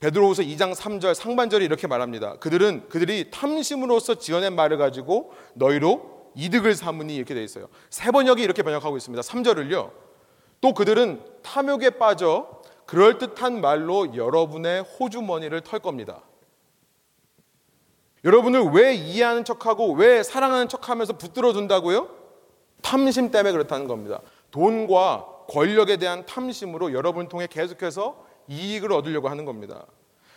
[0.00, 2.36] 베드로후서 2장 3절 상반절이 이렇게 말합니다.
[2.36, 7.68] 그들은 그들이 탐심으로서 지어낸 말을 가지고 너희로 이득을 삼으니 이렇게 돼 있어요.
[7.90, 9.20] 세 번역이 이렇게 번역하고 있습니다.
[9.22, 9.90] 3절을요.
[10.62, 16.22] 또 그들은 탐욕에 빠져 그럴듯한 말로 여러분의 호주머니를 털 겁니다.
[18.24, 22.08] 여러분을 왜 이해하는 척하고 왜 사랑하는 척하면서 붙들어 둔다고요?
[22.82, 24.20] 탐심 때문에 그렇다는 겁니다.
[24.50, 29.86] 돈과 권력에 대한 탐심으로 여러분 통해 계속해서 이익을 얻으려고 하는 겁니다.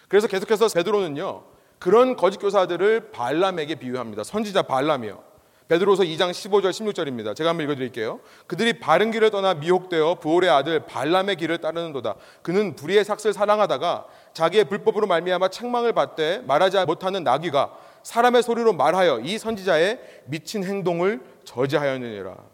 [0.07, 1.43] 그래서 계속해서 베드로는요.
[1.79, 4.23] 그런 거짓 교사들을 발람에게 비유합니다.
[4.23, 5.33] 선지자 발람이요.
[5.67, 7.35] 베드로서 2장 15절 16절입니다.
[7.35, 8.19] 제가 한번 읽어 드릴게요.
[8.47, 12.15] 그들이 바른 길을 떠나 미혹되어 부올의 아들 발람의 길을 따르는도다.
[12.41, 19.21] 그는 불의의 삭슬 사랑하다가 자기의 불법으로 말미암아 책망을 받되 말하지 못하는 나귀가 사람의 소리로 말하여
[19.21, 22.52] 이 선지자의 미친 행동을 저지하였느니라.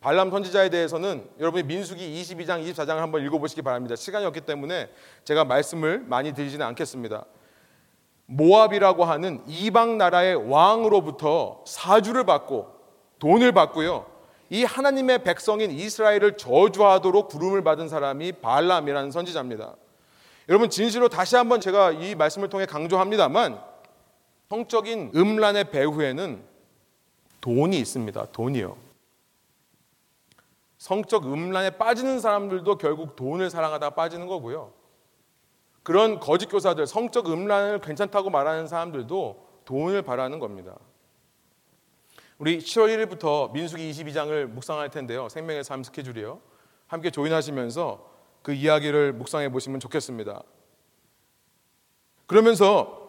[0.00, 3.96] 발람 선지자에 대해서는 여러분이 민수기 22장, 24장을 한번 읽어보시기 바랍니다.
[3.96, 4.88] 시간이 없기 때문에
[5.24, 7.26] 제가 말씀을 많이 드리지는 않겠습니다.
[8.24, 12.68] 모압이라고 하는 이방 나라의 왕으로부터 사주를 받고
[13.18, 14.06] 돈을 받고요.
[14.48, 19.76] 이 하나님의 백성인 이스라엘을 저주하도록 부름을 받은 사람이 발람이라는 선지자입니다.
[20.48, 23.60] 여러분 진실로 다시 한번 제가 이 말씀을 통해 강조합니다만
[24.48, 26.42] 성적인 음란의 배후에는
[27.40, 28.26] 돈이 있습니다.
[28.32, 28.89] 돈이요.
[30.80, 34.72] 성적 음란에 빠지는 사람들도 결국 돈을 사랑하다 빠지는 거고요.
[35.82, 40.78] 그런 거짓 교사들, 성적 음란을 괜찮다고 말하는 사람들도 돈을 바라는 겁니다.
[42.38, 45.28] 우리 10월 1일부터 민수기 22장을 묵상할 텐데요.
[45.28, 46.40] 생명의 삶 스케줄이요.
[46.86, 50.42] 함께 조인하시면서 그 이야기를 묵상해 보시면 좋겠습니다.
[52.26, 52.99] 그러면서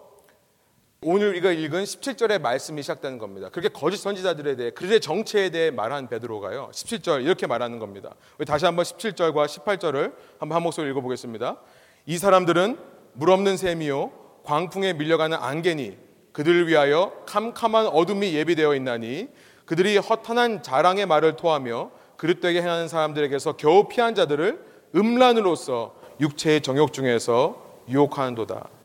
[1.03, 3.49] 오늘 우리가 읽은 17절의 말씀이 시작되는 겁니다.
[3.49, 6.69] 그렇게 거짓 선지자들에 대해 그들의 정체에 대해 말한 베드로가요.
[6.71, 8.13] 17절 이렇게 말하는 겁니다.
[8.45, 11.57] 다시 한번 17절과 18절을 한번 한 목소리 읽어 보겠습니다.
[12.05, 12.77] 이 사람들은
[13.13, 14.11] 물 없는 샘이요
[14.43, 15.97] 광풍에 밀려가는 안개니
[16.33, 19.29] 그들을 위하여 캄캄한 어둠이 예비되어 있나니
[19.65, 24.63] 그들이 허탄한 자랑의 말을 토하며 그릇되게 행하는 사람들에게서 겨우 피한 자들을
[24.95, 28.80] 음란으로서 육체의 정욕 중에서 유혹하는도다.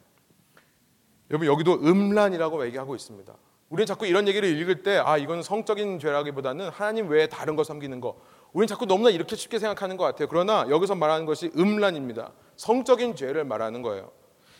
[1.31, 3.33] 여러분 여기도 음란이라고 얘기하고 있습니다.
[3.69, 8.01] 우리는 자꾸 이런 얘기를 읽을 때 아 이건 성적인 죄라기보다는 하나님 외에 다른 거 섬기는
[8.01, 8.17] 거.
[8.53, 10.29] 우리는 자꾸 너무나 이렇게 쉽게 생각하는 것 같아요.
[10.29, 12.33] 그러나 여기서 말하는 것이 음란입니다.
[12.57, 14.13] 성적인 죄를 말하는 거예요.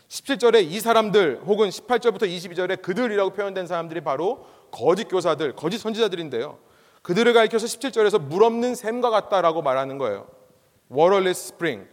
[0.09, 6.59] 17절에 이 사람들 혹은 18절부터 22절에 그들이라고 표현된 사람들이 바로 거짓 교사들, 거짓 선지자들인데요.
[7.01, 10.27] 그들을 가리켜서 17절에서 물 없는 샘과 같다라고 말하는 거예요.
[10.91, 11.89] waterless spring.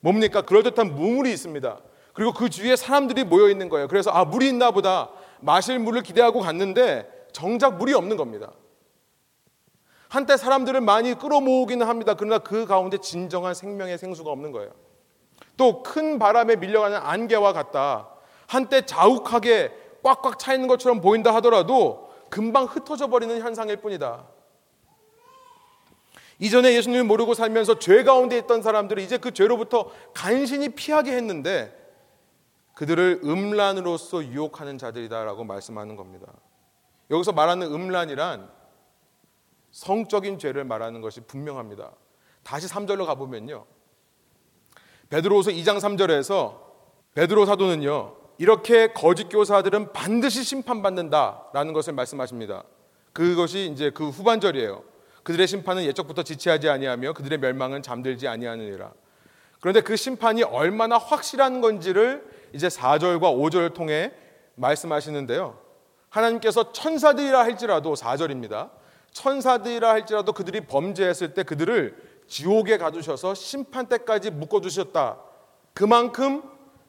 [0.00, 0.42] 뭡니까?
[0.42, 1.80] 그럴듯한 무물이 있습니다.
[2.18, 3.86] 그리고 그 주위에 사람들이 모여 있는 거예요.
[3.86, 5.08] 그래서 아, 물이 있나 보다.
[5.38, 8.50] 마실 물을 기대하고 갔는데 정작 물이 없는 겁니다.
[10.08, 12.14] 한때 사람들을 많이 끌어모으기는 합니다.
[12.14, 14.72] 그러나 그 가운데 진정한 생명의 생수가 없는 거예요.
[15.56, 18.08] 또 큰 바람에 밀려가는 안개와 같다.
[18.48, 19.70] 한때 자욱하게
[20.02, 24.26] 꽉꽉 차 있는 것처럼 보인다 하더라도 금방 흩어져 버리는 현상일 뿐이다.
[26.40, 31.77] 이전에 예수님을 모르고 살면서 죄 가운데 있던 사람들은 이제 그 죄로부터 간신히 피하게 했는데
[32.78, 36.32] 그들을 음란으로서 유혹하는 자들이다라고 말씀하는 겁니다.
[37.10, 38.48] 여기서 말하는 음란이란
[39.72, 41.90] 성적인 죄를 말하는 것이 분명합니다.
[42.44, 43.66] 다시 3절로 가보면요.
[45.10, 46.60] 베드로후서 2장 3절에서
[47.14, 48.14] 베드로 사도는요.
[48.38, 52.62] 이렇게 거짓 교사들은 반드시 심판받는다라는 것을 말씀하십니다.
[53.12, 54.84] 그것이 이제 그 후반절이에요.
[55.24, 58.92] 그들의 심판은 예적부터 지체하지 아니하며 그들의 멸망은 잠들지 아니하느니라.
[59.58, 64.12] 그런데 그 심판이 얼마나 확실한 건지를 이제 4절과 5절을 통해
[64.54, 65.58] 말씀하시는데요.
[66.08, 68.70] 하나님께서 천사들이라 할지라도 4절입니다.
[69.12, 75.18] 천사들이라 할지라도 그들이 범죄했을 때 그들을 지옥에 가두셔서 심판 때까지 묶어 두셨다.
[75.74, 76.42] 그만큼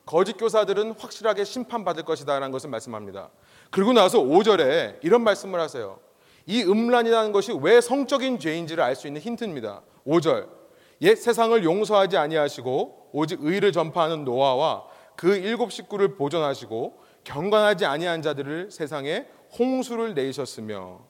[0.05, 3.29] 거짓 교사들은 확실하게 심판받을 것이다라는 것을 말씀합니다.
[3.69, 5.99] 그리고 나서 5절에 이런 말씀을 하세요.
[6.45, 9.81] 이 음란이라는 것이 왜 성적인 죄인지를 알 수 있는 힌트입니다.
[10.07, 10.47] 5절.
[11.01, 14.85] 옛 세상을 용서하지 아니하시고 오직 의를 전파하는 노아와
[15.19, 19.27] 그 일곱 식구를 보존하시고 경건하지 아니한 자들을 세상에
[19.59, 21.01] 홍수를 내셨으며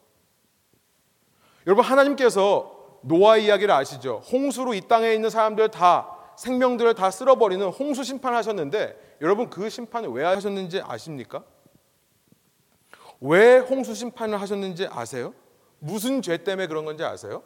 [1.68, 4.24] 여러분 하나님께서 노아 이야기를 아시죠?
[4.32, 10.24] 홍수로 이 땅에 있는 사람들 다 생명들을 다 쓸어버리는 홍수 심판하셨는데 여러분 그 심판을 왜
[10.24, 11.44] 하셨는지 아십니까?
[13.22, 15.36] 왜 홍수 심판을 하셨는지 아세요?
[15.78, 17.44] 무슨 죄 때문에 그런 건지 아세요?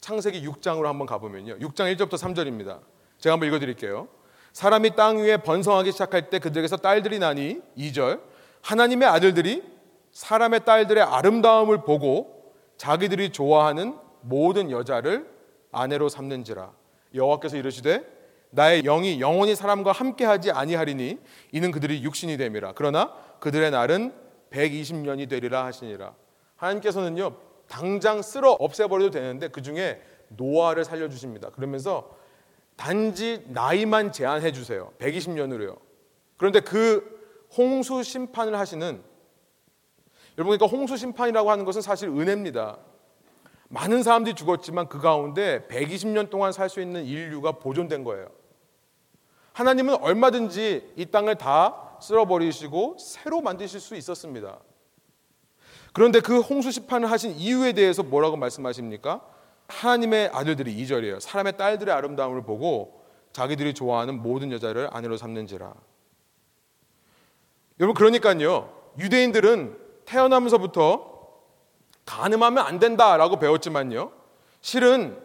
[0.00, 1.58] 창세기 6장으로 한번 가보면요.
[1.58, 2.80] 6장 1절부터 3절입니다.
[3.18, 4.08] 제가 한번 읽어드릴게요.
[4.56, 8.22] 사람이 땅 위에 번성하기 시작할 때 그들에게서 딸들이 나니 2절
[8.62, 9.62] 하나님의 아들들이
[10.12, 15.28] 사람의 딸들의 아름다움을 보고 자기들이 좋아하는 모든 여자를
[15.72, 16.72] 아내로 삼는지라.
[17.14, 18.02] 여호와께서 이르시되
[18.48, 21.18] 나의 영이 영원히 사람과 함께하지 아니하리니
[21.52, 22.72] 이는 그들이 육신이 됨이라.
[22.76, 24.14] 그러나 그들의 날은
[24.50, 26.14] 120년이 되리라 하시니라.
[26.56, 27.36] 하나님께서는요
[27.68, 31.50] 당장 쓸어 없애버려도 되는데 그 중에 노아를 살려주십니다.
[31.50, 32.15] 그러면서
[32.76, 35.78] 단지 나이만 제한해 주세요 120년으로요
[36.36, 37.16] 그런데 그
[37.56, 39.02] 홍수 심판을 하시는
[40.38, 42.78] 여러분 그러니까 홍수 심판이라고 하는 것은 사실 은혜입니다
[43.68, 48.28] 많은 사람들이 죽었지만 그 가운데 120년 동안 살 수 있는 인류가 보존된 거예요.
[49.52, 54.58] 하나님은 얼마든지 이 땅을 다 쓸어버리시고 새로 만드실 수 있었습니다.
[55.92, 59.22] 그런데 그 홍수 심판을 하신 이유에 대해서 뭐라고 말씀하십니까?
[59.68, 61.20] 하나님의 아들들이 2절이에요.
[61.20, 63.02] 사람의 딸들의 아름다움을 보고
[63.32, 65.74] 자기들이 좋아하는 모든 여자를 아내로 삼는지라.
[67.80, 68.72] 여러분 그러니까요.
[68.98, 71.16] 유대인들은 태어나면서부터
[72.06, 74.12] 가늠하면 안 된다라고 배웠지만요.
[74.60, 75.20] 실은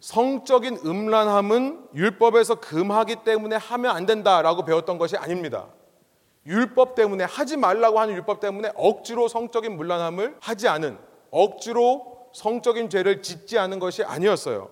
[0.00, 5.68] 성적인 음란함은 율법에서 금하기 때문에 하면 안 된다라고 배웠던 것이 아닙니다.
[6.46, 10.98] 율법 때문에 하지 말라고 하는 율법 때문에 억지로 성적인 물란함을 하지 않은
[11.30, 14.70] 억지로 성적인 죄를 짓지 않은 것이 아니었어요.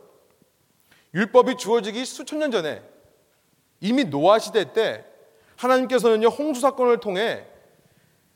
[1.15, 2.83] 율법이 주어지기 수천 년 전에
[3.81, 5.05] 이미 노아 시대 때
[5.57, 7.47] 하나님께서는요 홍수 사건을 통해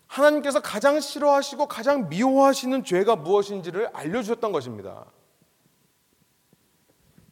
[0.06, 5.06] 하나님께서 가장 싫어하시고 가장 미워하시는 죄가 무엇인지를 알려주셨던 것입니다.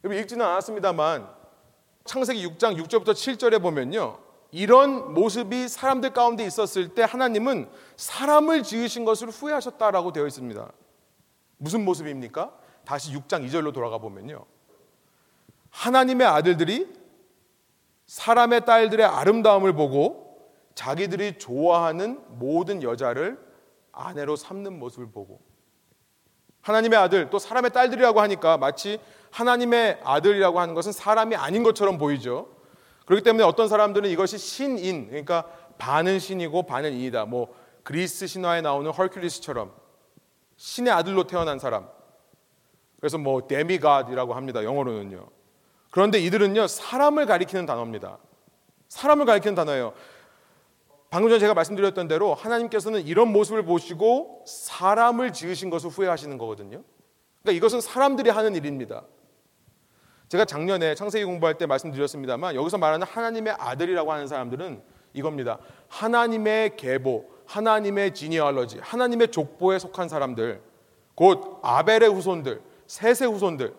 [0.03, 1.29] 여러분 읽지는 않았습니다만
[2.05, 4.17] 창세기 6장 6절부터 7절에 보면요.
[4.51, 10.71] 이런 모습이 사람들 가운데 있었을 때 하나님은 사람을 지으신 것을 후회하셨다라고 되어 있습니다.
[11.61, 12.51] 무슨 모습입니까?
[12.83, 14.45] 다시 6장 2절로 돌아가 보면요.
[15.69, 16.91] 하나님의 아들들이
[18.07, 23.39] 사람의 딸들의 아름다움을 보고 자기들이 좋아하는 모든 여자를
[23.91, 25.39] 아내로 삼는 모습을 보고
[26.61, 32.49] 하나님의 아들 또 사람의 딸들이라고 하니까 마치 하나님의 아들이라고 하는 것은 사람이 아닌 것처럼 보이죠.
[33.05, 35.45] 그렇기 때문에 어떤 사람들은 이것이 신인, 그러니까
[35.77, 37.25] 반은 신이고 반은 인이다.
[37.25, 39.80] 뭐 그리스 신화에 나오는 헐큘리스처럼
[40.61, 41.89] 신의 아들로 태어난 사람.
[42.99, 44.63] 그래서 뭐 데미갓이라고 합니다.
[44.63, 45.27] 영어로는요.
[45.89, 48.19] 그런데 이들은요 사람을 가리키는 단어입니다.
[48.87, 49.93] 사람을 가리키는 단어예요.
[51.09, 56.83] 방금 전에 제가 말씀드렸던 대로 하나님께서는 이런 모습을 보시고 사람을 지으신 것을 후회하시는 거거든요.
[57.41, 59.03] 그러니까 이것은 사람들이 하는 일입니다.
[60.29, 65.57] 제가 작년에 창세기 공부할 때 말씀드렸습니다만 여기서 말하는 하나님의 아들이라고 하는 사람들은 이겁니다.
[65.87, 70.61] 하나님의 계보, 하나님의 지니얼러지, 하나님의 족보에 속한 사람들,
[71.15, 73.75] 곧 아벨의 후손들, 셋의 후손들,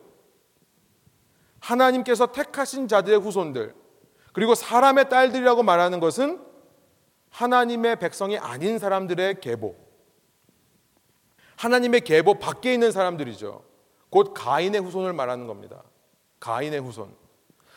[1.59, 3.75] 하나님께서 택하신 자들의 후손들,
[4.35, 6.41] 그리고 사람의 딸들이라고 말하는 것은
[7.31, 9.75] 하나님의 백성이 아닌 사람들의 계보.
[11.57, 13.63] 하나님의 계보 밖에 있는 사람들이죠.
[14.11, 15.83] 곧 가인의 후손을 말하는 겁니다.
[16.41, 17.15] 가인의 후손.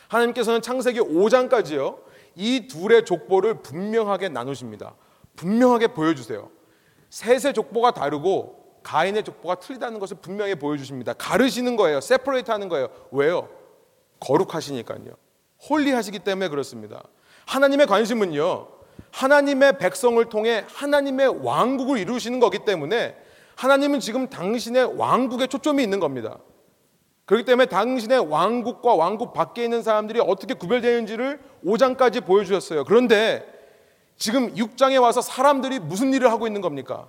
[0.08, 2.02] 하나님께서는 창세기 5장까지요.
[2.34, 4.94] 이 둘의 족보를 분명하게 나누십니다.
[5.36, 6.50] 분명하게 보여주세요.
[7.10, 11.12] 셋의 족보가 다르고 가인의 족보가 틀리다는 것을 분명히 보여주십니다.
[11.14, 12.00] 가르시는 거예요.
[12.00, 12.88] 세퍼레이트 하는 거예요.
[13.10, 13.48] 왜요?
[14.20, 15.16] 거룩하시니까요.
[15.68, 17.02] 홀리하시기 때문에 그렇습니다.
[17.46, 18.68] 하나님의 관심은요.
[19.12, 23.16] 하나님의 백성을 통해 하나님의 왕국을 이루시는 거기 때문에
[23.56, 26.38] 하나님은 지금 당신의 왕국에 초점이 있는 겁니다.
[27.24, 32.84] 그렇기 때문에 당신의 왕국과 왕국 밖에 있는 사람들이 어떻게 구별되는지를 5장까지 보여주셨어요.
[32.84, 33.55] 그런데
[34.16, 37.08] 지금 6장에 와서 사람들이 무슨 일을 하고 있는 겁니까?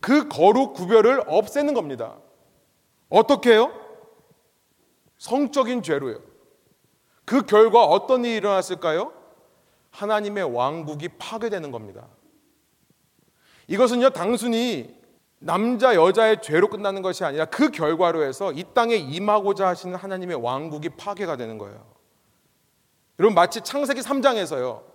[0.00, 2.16] 그 거룩 구별을 없애는 겁니다.
[3.08, 3.72] 어떻게 해요?
[5.16, 6.20] 성적인 죄로요.
[7.24, 9.12] 그 결과 어떤 일이 일어났을까요?
[9.90, 12.08] 하나님의 왕국이 파괴되는 겁니다.
[13.68, 14.94] 이것은요, 단순히
[15.38, 20.90] 남자, 여자의 죄로 끝나는 것이 아니라 그 결과로 해서 이 땅에 임하고자 하시는 하나님의 왕국이
[20.90, 21.86] 파괴가 되는 거예요.
[23.18, 24.93] 여러분, 마치 창세기 3장에서요.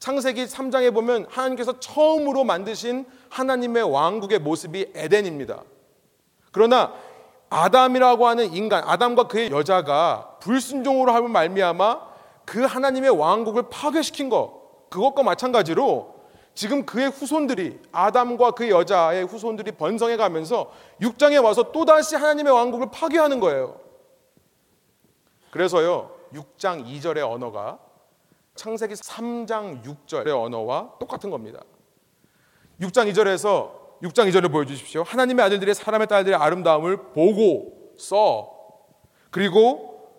[0.00, 5.62] 창세기 3장에 보면 하나님께서 처음으로 만드신 하나님의 왕국의 모습이 에덴입니다.
[6.52, 6.94] 그러나
[7.50, 12.10] 아담이라고 하는 인간, 아담과 그의 여자가 불순종으로 하면 말미암아
[12.46, 16.14] 그 하나님의 왕국을 파괴시킨 것, 그것과 마찬가지로
[16.54, 23.38] 지금 그의 후손들이 아담과 그 여자의 후손들이 번성해 가면서 6장에 와서 또다시 하나님의 왕국을 파괴하는
[23.38, 23.78] 거예요.
[25.50, 26.10] 그래서요.
[26.32, 27.78] 6장 2절의 언어가
[28.60, 31.60] 창세기 3장 6절의 언어와 똑같은 겁니다.
[32.82, 33.70] 6장 2절에서
[34.02, 35.02] 6장 2절을 보여 주십시오.
[35.02, 38.52] 하나님의 아들들이 사람의 딸들의 아름다움을 보고 써
[39.30, 40.10] 그리고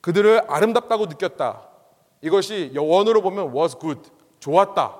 [0.00, 1.68] 그들을 아름답다고 느꼈다.
[2.22, 4.00] 이것이 원어로 보면 was good.
[4.40, 4.98] 좋았다.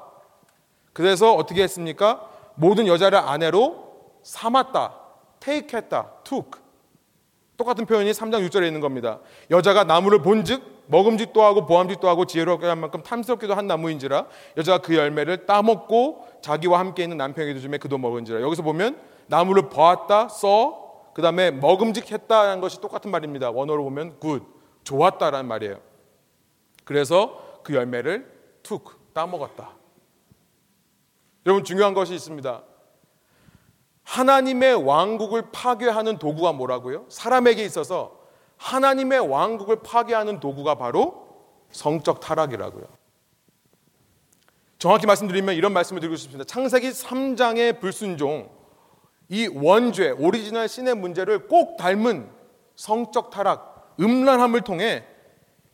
[0.93, 2.29] 그래서 어떻게 했습니까?
[2.57, 5.01] 모든 여자를 아내로 삼았다.
[5.41, 6.11] take 했다.
[6.25, 6.61] took.
[7.57, 9.21] 똑같은 표현이 3장 6절에 있는 겁니다.
[9.51, 14.27] 여자가 나무를 본즉 먹음직도 하고 보암직도 하고 지혜롭게 한 만큼 탐스럽기도 한 나무인지라
[14.57, 20.29] 여자가 그 열매를 따먹고 자기와 함께 있는 남편에게도 주매 그도 먹은지라 여기서 보면 나무를 보았다
[20.29, 23.51] 써 그 다음에 먹음직했다는 것이 똑같은 말입니다.
[23.51, 24.45] 원어로 보면 good
[24.83, 25.81] 좋았다라는 말이에요.
[26.85, 29.71] 그래서 그 열매를 took 따먹었다.
[31.47, 32.63] 여러분 중요한 것이 있습니다.
[34.03, 37.07] 하나님의 왕국을 파괴하는 도구가 뭐라고요?
[37.09, 38.19] 사람에게 있어서
[38.57, 41.25] 하나님의 왕국을 파괴하는 도구가 바로
[41.71, 42.85] 성적 타락이라고요.
[44.79, 46.45] 정확히 말씀드리면 이런 말씀을 드리고 싶습니다.
[46.45, 48.51] 창세기 3장의 불순종,
[49.29, 52.31] 이 원죄, original sin의 문제를 꼭 닮은
[52.77, 55.05] 성적 타락, 음란함을 통해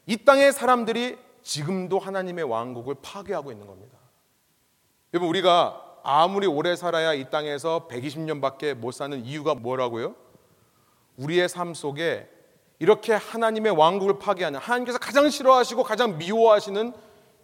[0.07, 3.99] 이 땅의 사람들이 지금도 하나님의 왕국을 파괴하고 있는 겁니다.
[5.13, 10.15] 여러분, 우리가 아무리 오래 살아야 이 땅에서 120년밖에 못 사는 이유가 뭐라고요?
[11.17, 12.29] 우리의 삶 속에
[12.81, 16.93] 이렇게 하나님의 왕국을 파괴하는 하나님께서 가장 싫어하시고 가장 미워하시는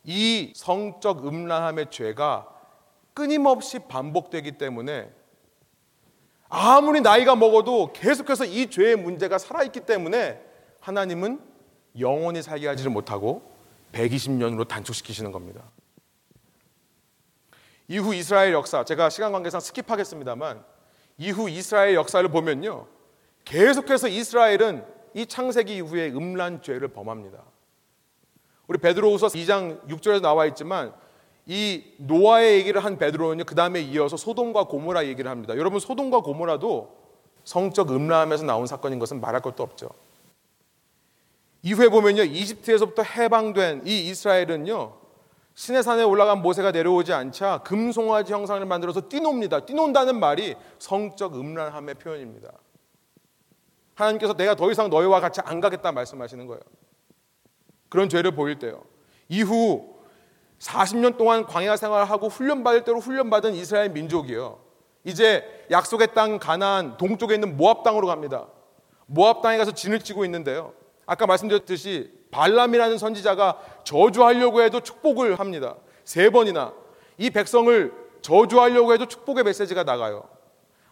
[0.05, 2.49] 이 성적 음란함의 죄가
[3.13, 5.11] 끊임없이 반복되기 때문에
[6.49, 10.41] 아무리 나이가 먹어도 계속해서 이 죄의 문제가 살아있기 때문에
[10.81, 11.41] 하나님은
[11.99, 13.55] 영원히 살게 하지를 못하고
[13.93, 15.63] 120년으로 단축시키시는 겁니다.
[17.89, 20.65] 이후 이스라엘 역사, 제가 시간 관계상 스킵하겠습니다만
[21.19, 22.87] 이후 이스라엘 역사를 보면요.
[23.45, 27.39] 계속해서 이스라엘은 이 창세기 이후에 음란 죄를 범합니다.
[28.67, 30.93] 우리 베드로후서 2장 6절에 나와 있지만
[31.47, 33.45] 이 노아의 얘기를 한 베드로는요.
[33.45, 35.57] 그다음에 이어서 소돔과 고모라 얘기를 합니다.
[35.57, 36.95] 여러분 소돔과 고모라도
[37.45, 39.89] 성적 음란함에서 나온 사건인 것은 말할 것도 없죠.
[41.63, 42.23] 이후에 보면요.
[42.23, 44.93] 이집트에서부터 해방된 이 이스라엘은요.
[45.55, 49.65] 신의 산에 올라간 모세가 내려오지 않자 금송아지 형상을 만들어서 뛰놉니다.
[49.65, 52.53] 뛰논다는 말이 성적 음란함의 표현입니다.
[53.97, 56.61] 하나님께서 내가 더 이상 너희와 같이 안 가겠다 말씀하시는 거예요.
[57.89, 58.85] 그런 죄를 보일 때요.
[59.29, 59.97] 이후
[60.59, 64.61] 40년 동안 광야 생활을 하고 훈련받을 대로 훈련받은 이스라엘 민족이요.
[65.05, 68.49] 이제 약속의 땅 가나안 동쪽에 있는 모압 땅으로 갑니다.
[69.07, 70.73] 모압 땅에 가서 진을 치고 있는데요.
[71.07, 75.77] 아까 말씀드렸듯이 발람이라는 선지자가 저주하려고 해도 축복을 합니다.
[76.05, 76.75] 세 번이나
[77.19, 80.36] 이 백성을 저주하려고 해도 축복의 메시지가 나가요.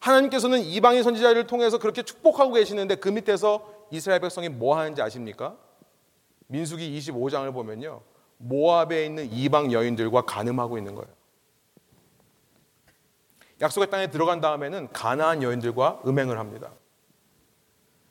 [0.05, 5.57] 하나님께서는 이방인 선지자를 통해서 그렇게 축복하고 계시는데 그 밑에서 이스라엘 백성이 뭐 하는지 아십니까?
[6.49, 8.03] 민수기 25장을 보면요.
[8.37, 11.09] 모압에 있는 이방 여인들과 간음하고 있는 거예요.
[13.63, 16.71] 약속의 땅에 들어간 다음에는 가나안 여인들과 음행을 합니다.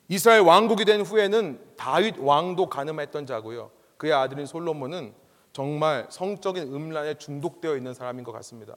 [0.08, 3.70] 이스라엘 왕국이 된 후에는 다윗 왕도 가늠했던 자고요.
[3.98, 5.14] 그의 아들인 솔로몬은
[5.52, 8.74] 정말 성적인 음란에 중독되어 있는 사람인 것 같습니다.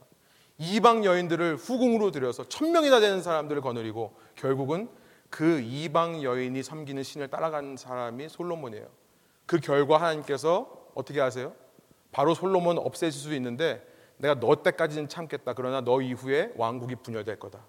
[0.57, 4.89] 이방 여인들을 후궁으로 들여서 천 명이나 되는 사람들을 거느리고 결국은
[5.29, 8.87] 그 이방 여인이 섬기는 신을 따라가는 사람이 솔로몬이에요.
[9.45, 11.53] 그 결과 하나님께서 어떻게 하세요?
[12.11, 13.85] 바로 솔로몬 없애질 수 있는데
[14.17, 15.53] 내가 너 때까지는 참겠다.
[15.53, 17.65] 그러나 너 이후에 왕국이 분열될 거다.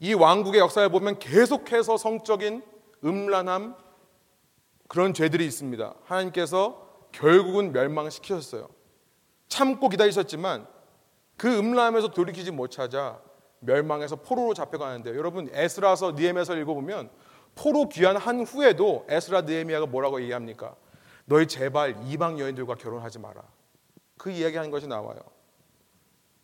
[0.00, 2.62] 이 왕국의 역사를 보면 계속해서 성적인
[3.02, 3.76] 음란함
[4.88, 5.94] 그런 죄들이 있습니다.
[6.04, 8.68] 하나님께서 결국은 멸망시키셨어요.
[9.48, 10.66] 참고 기다리셨지만
[11.36, 13.20] 그 음란함에서 돌이키지 못하자
[13.60, 17.10] 멸망해서 포로로 잡혀가는데 여러분 에스라서 니에미서 읽어보면
[17.54, 20.74] 포로 귀환한 후에도 에스라 느헤미야가 뭐라고 얘기합니까?
[21.24, 23.42] 너희 제발 이방 여인들과 결혼하지 마라.
[24.18, 25.18] 그 이야기하는 것이 나와요.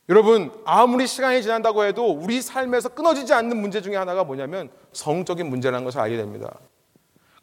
[0.08, 5.84] 여러분 아무리 시간이 지난다고 해도 우리 삶에서 끊어지지 않는 문제 중에 하나가 뭐냐면 성적인 문제라는
[5.84, 6.58] 것을 알게 됩니다.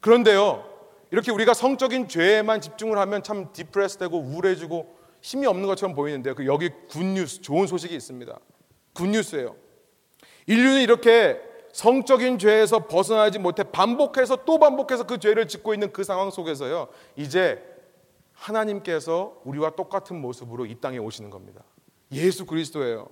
[0.02, 0.66] 그런데요
[1.12, 6.36] 이렇게 우리가 성적인 죄에만 집중을 하면 참 디프레스되고 우울해지고 힘이 없는 것처럼 보이는데요.
[6.36, 8.40] 그 여기 굿뉴스 좋은 소식이 있습니다.
[8.94, 9.56] 굿뉴스예요.
[10.48, 11.40] 인류는 이렇게
[11.74, 16.88] 성적인 죄에서 벗어나지 못해 반복해서 또 반복해서 그 죄를 짓고 있는 그 상황 속에서요.
[17.16, 17.64] 이제
[18.34, 21.64] 하나님께서 우리와 똑같은 모습으로 이 땅에 오시는 겁니다.
[22.12, 23.08] 예수 그리스도예요.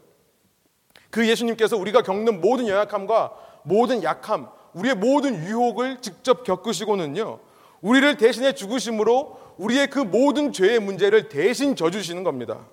[1.09, 7.39] 그 예수님께서 우리가 겪는 모든 연약함과 모든 약함, 우리의 모든 유혹을 직접 겪으시고는요.
[7.87, 12.67] 우리를 대신해 죽으심으로 우리의 그 모든 죄의 문제를 대신 져주시는 겁니다.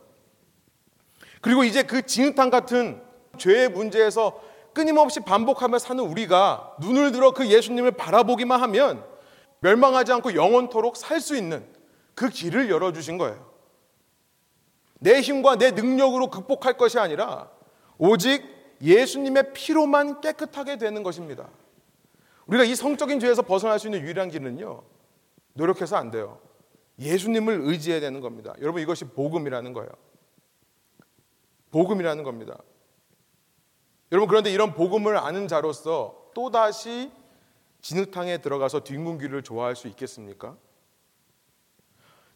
[1.40, 3.00] 그리고 이제 그 진흙탕 같은
[3.38, 4.40] 죄의 문제에서
[4.72, 9.04] 끊임없이 반복하며 사는 우리가 눈을 들어 그 예수님을 바라보기만 하면
[9.60, 11.64] 멸망하지 않고 영원토록 살 수 있는
[12.16, 13.48] 그 길을 열어주신 거예요.
[14.98, 17.50] 내 힘과 내 능력으로 극복할 것이 아니라
[17.98, 18.42] 오직
[18.82, 21.48] 예수님의 피로만 깨끗하게 되는 것입니다.
[22.46, 24.82] 우리가 이 성적인 죄에서 벗어날 수 있는 유일한 길은요,
[25.54, 26.40] 노력해서 안 돼요.
[26.98, 28.54] 예수님을 의지해야 되는 겁니다.
[28.60, 29.90] 여러분, 이것이 복음이라는 거예요.
[31.70, 32.56] 복음이라는 겁니다.
[34.14, 37.10] 여러분 그런데 이런 복음을 아는 자로서 또다시
[37.80, 40.56] 진흙탕에 들어가서 뒹군기를 좋아할 수 있겠습니까?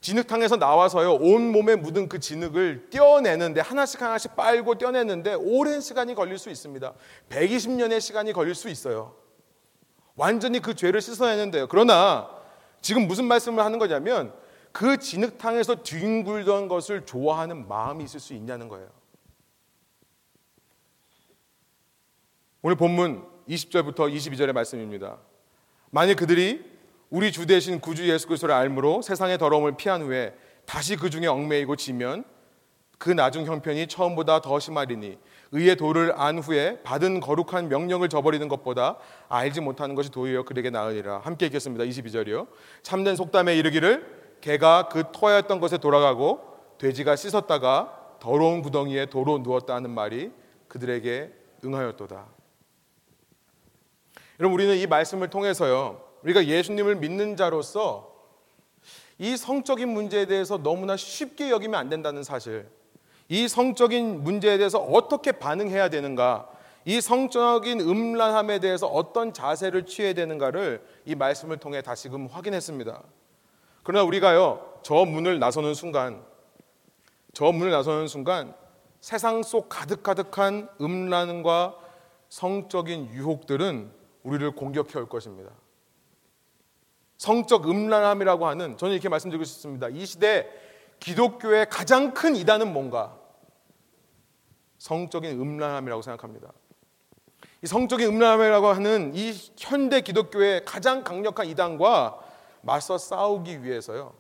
[0.01, 6.37] 진흙탕에서 나와서요 온 몸에 묻은 그 진흙을 떼어내는데 하나씩 하나씩 빨고 떼어내는데 오랜 시간이 걸릴
[6.37, 6.93] 수 있습니다.
[7.29, 9.15] 120년의 시간이 걸릴 수 있어요.
[10.17, 11.69] 완전히 그 죄를 씻어내는데요.
[11.69, 12.29] 그러나
[12.81, 14.33] 지금 무슨 말씀을 하는 거냐면
[14.73, 18.89] 그 진흙탕에서 뒹굴던 것을 좋아하는 마음이 있을 수 있냐는 거예요.
[22.63, 25.19] 오늘 본문 20절부터 22절의 말씀입니다.
[25.91, 26.65] 만일 그들이
[27.11, 30.35] 우리 주 대신 구주 예수 그리스도를 알므로 세상의 더러움을 피한 후에
[30.67, 32.25] 다시 그 중에 얽매이고 지면
[32.99, 35.19] 그 나중 형편이 처음보다 더 심하리니
[35.53, 41.19] 의의 도를 안 후에 받은 거룩한 명령을 저버리는 것보다 알지 못하는 것이 도리어 그에게 나으리라.
[41.19, 41.85] 함께 읽겠습니다.
[41.85, 42.49] 22절이요.
[42.83, 46.41] 참된 속담에 이르기를 개가 그 토하였던 것에 돌아가고
[46.79, 50.31] 돼지가 씻었다가 더러운 구덩이에 도로 누웠다 하는 말이
[50.69, 51.33] 그들에게
[51.65, 52.27] 응하였도다.
[54.41, 56.03] 여러분 우리는 이 말씀을 통해서요.
[56.23, 58.17] 우리가 예수님을 믿는 자로서
[59.19, 62.69] 이 성적인 문제에 대해서 너무나 쉽게 여기면 안 된다는 사실.
[63.29, 66.49] 이 성적인 문제에 대해서 어떻게 반응해야 되는가,
[66.85, 73.03] 이 성적인 음란함에 대해서 어떤 자세를 취해야 되는가를 이 말씀을 통해 다시금 확인했습니다.
[73.83, 76.25] 그러나 우리가요, 저 문을 나서는 순간,
[77.35, 78.55] 저 문을 나서는 순간
[79.01, 81.77] 세상 속 가득가득한 음란과
[82.31, 83.91] 성적인 유혹들은
[84.23, 85.51] 우리를 공격해 올 것입니다.
[87.19, 89.89] 성적 음란함이라고 하는 저는 이렇게 말씀드리고 싶습니다.
[89.89, 90.49] 이 시대
[91.01, 93.19] 기독교의 가장 큰 이단은 뭔가?
[94.79, 96.53] 성적인 음란함이라고 생각합니다.
[97.63, 102.21] 이 성적인 음란함이라고 하는 이 현대 기독교의 가장 강력한 이단과
[102.63, 104.15] 맞서 싸우기 위해서요.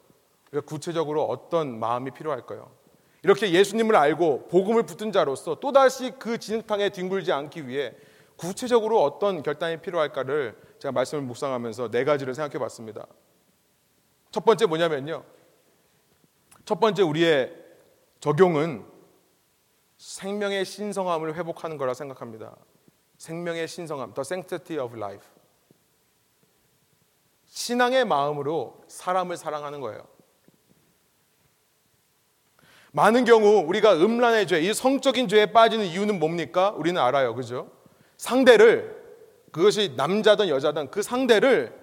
[0.66, 2.70] 구체적으로 어떤 마음이 필요할까요?
[3.22, 7.94] 이렇게 예수님을 알고 복음을 붙든 자로서 또다시 그 진흙탕에 뒹굴지 않기 위해
[8.36, 13.06] 구체적으로 어떤 결단이 필요할까를 제가 말씀을 묵상하면서 네 가지를 생각해 봤습니다.
[14.30, 15.24] 첫 번째 뭐냐면요.
[16.68, 17.50] 첫 번째 우리의
[18.20, 18.84] 적용은
[19.96, 22.54] 생명의 신성함을 회복하는 거라 생각합니다.
[23.16, 25.26] 생명의 신성함, the sanctity of life.
[27.46, 30.06] 신앙의 마음으로 사람을 사랑하는 거예요.
[32.92, 36.74] 많은 경우 우리가 음란의 죄, 이 성적인 죄에 빠지는 이유는 뭡니까?
[36.76, 37.34] 우리는 알아요.
[37.34, 37.72] 그죠?
[38.18, 38.94] 상대를
[39.52, 41.74] 그것이 남자든 여자든 그 상대를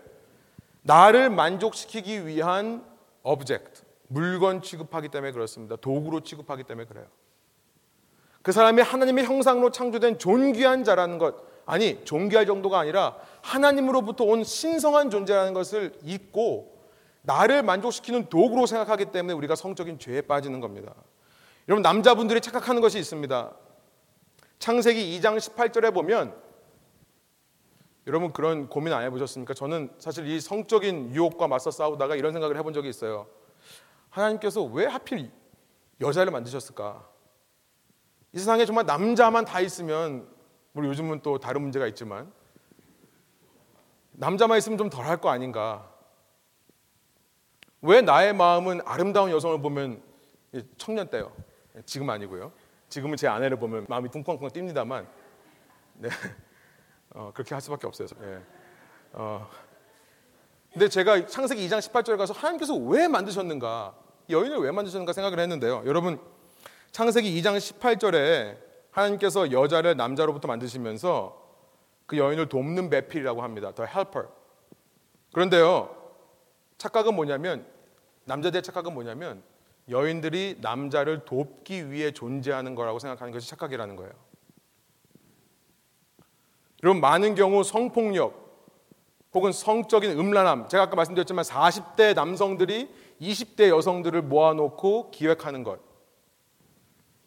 [0.84, 2.86] 나를 만족시키기 위한
[3.24, 3.75] object,
[4.08, 5.76] 물건 취급하기 때문에 그렇습니다.
[5.76, 7.06] 도구로 취급하기 때문에 그래요.
[8.42, 11.36] 그 사람이 하나님의 형상으로 창조된 존귀한 자라는 것,
[11.66, 16.76] 아니, 존귀할 정도가 아니라 하나님으로부터 온 신성한 존재라는 것을 잊고
[17.24, 20.94] 나를 만족시키는 도구로 생각하기 때문에 우리가 성적인 죄에 빠지는 겁니다.
[21.68, 23.52] 여러분, 남자분들이 착각하는 것이 있습니다.
[24.60, 26.36] 창세기 2장 18절에 보면
[28.08, 29.56] 여러분 그런 고민 안 해보셨습니까?
[29.56, 33.28] 저는 사실 이 성적인 유혹과 맞서 싸우다가 이런 생각을 해본 적이 있어요.
[34.16, 35.30] 하나님께서 왜 하필
[36.00, 37.06] 여자를 만드셨을까?
[38.32, 40.28] 이 세상에 정말 남자만 다 있으면
[40.74, 42.32] 우리 요즘은 또 다른 문제가 있지만
[44.14, 45.92] 남자만 있으면 좀 덜 할 거 아닌가?
[47.82, 50.02] 왜 나의 마음은 아름다운 여성을 보면
[50.78, 51.32] 청년 때요?
[51.86, 52.52] 지금 아니고요.
[52.88, 55.06] 지금은 제 아내를 보면 마음이 쿵쾅쿵 뜁니다만,
[55.96, 56.10] 네.
[57.14, 58.08] 어, 그렇게 할 수밖에 없어요.
[58.22, 58.42] 네.
[59.12, 59.50] 어.
[60.72, 64.05] 근데 제가 창세기 2장 18절에 가서 하나님께서 왜 만드셨는가?
[64.30, 65.84] 여인을 왜 만드셨는가 생각을 했는데요.
[65.86, 66.20] 여러분,
[66.92, 68.58] 창세기 2장 18절에
[68.92, 71.44] 하나님께서 여자를 남자로부터 만드시면서
[72.06, 73.72] 그 여인을 돕는 배필이라고 합니다.
[73.72, 74.28] The helper.
[75.34, 75.96] 그런데요,
[76.78, 77.66] 착각은 뭐냐면
[78.26, 79.44] 남자들의 착각은 뭐냐면
[79.90, 84.12] 여인들이 남자를 돕기 위해 존재하는 거라고 생각하는 것이 착각이라는 거예요.
[86.84, 88.46] 여러분 많은 경우 성폭력
[89.34, 92.90] 혹은 성적인 음란함 제가 아까 말씀드렸지만 40대 남성들이
[93.22, 95.80] 20대 여성들을 모아놓고 기획하는 것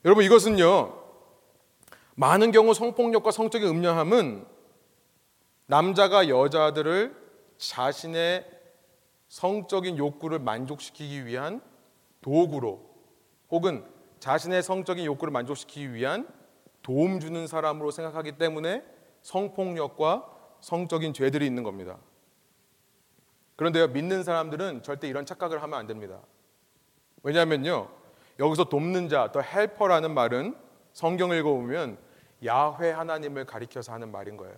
[0.04, 0.94] 여러분 이것은요.
[2.14, 4.46] 많은 경우 성폭력과 성적인 음녀함은
[5.66, 7.14] 남자가 여자들을
[7.58, 8.44] 자신의
[9.28, 11.60] 성적인 욕구를 만족시키기 위한
[12.22, 12.80] 도구로
[13.50, 13.84] 혹은
[14.20, 16.26] 자신의 성적인 욕구를 만족시키기 위한
[16.82, 18.82] 도움 주는 사람으로 생각하기 때문에
[19.22, 20.26] 성폭력과
[20.60, 21.98] 성적인 죄들이 있는 겁니다.
[23.58, 26.20] 그런데요, 믿는 사람들은 절대 이런 착각을 하면 안 됩니다.
[27.24, 27.88] 왜냐하면요,
[28.38, 30.56] 여기서 돕는 자, 더 헬퍼라는 말은
[30.92, 31.98] 성경을 읽어보면
[32.46, 34.54] 야훼 하나님을 가리켜서 하는 말인 거예요.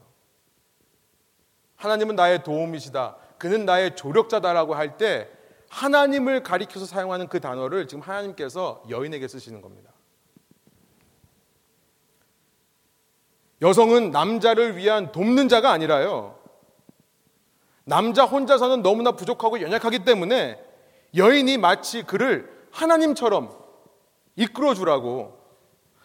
[1.76, 3.16] 하나님은 나의 도움이시다.
[3.38, 5.30] 그는 나의 조력자다라고 할 때
[5.70, 9.92] 하나님을 가리켜서 사용하는 그 단어를 지금 하나님께서 여인에게 쓰시는 겁니다.
[13.62, 16.39] 여성은 남자를 위한 돕는 자가 아니라요.
[17.90, 20.64] 남자 혼자서는 너무나 부족하고 연약하기 때문에
[21.16, 23.50] 여인이 마치 그를 하나님처럼
[24.36, 25.36] 이끌어 주라고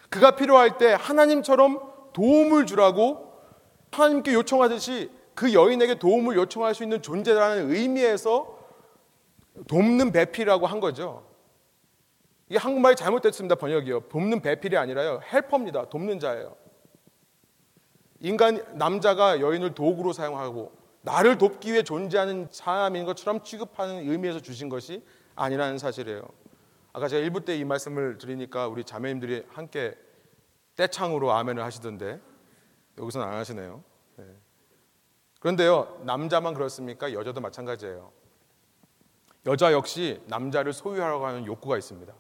[0.10, 1.80] 그가 필요할 때 하나님처럼
[2.12, 3.32] 도움을 주라고
[3.92, 8.58] 하나님께 요청하듯이 그 여인에게 도움을 요청할 수 있는 존재라는 의미에서
[9.68, 11.24] 돕는 배필이라고 한 거죠.
[12.50, 13.56] 이게 한국말이 잘못됐습니다.
[13.56, 14.02] 번역이요.
[14.10, 15.20] 돕는 배필이 아니라요.
[15.32, 15.90] 헬퍼입니다.
[15.90, 16.56] 돕는 자예요.
[18.22, 25.06] 인간 남자가 여인을 도구로 사용하고 나를 돕기 위해 존재하는 사람인 것처럼 취급하는 의미에서 주신 것이
[25.36, 26.24] 아니라는 사실이에요.
[26.94, 29.96] 아까 제가 일부 때 이 말씀을 드리니까 우리 자매님들이 함께
[30.76, 32.20] 떼창으로 아멘을 하시던데
[32.98, 33.84] 여기서는 안 하시네요.
[34.18, 34.26] 네.
[35.40, 37.14] 그런데요, 남자만 그렇습니까?
[37.14, 38.12] 여자도 마찬가지예요.
[39.46, 42.12] 여자 역시 남자를 소유하려고 하는 욕구가 있습니다.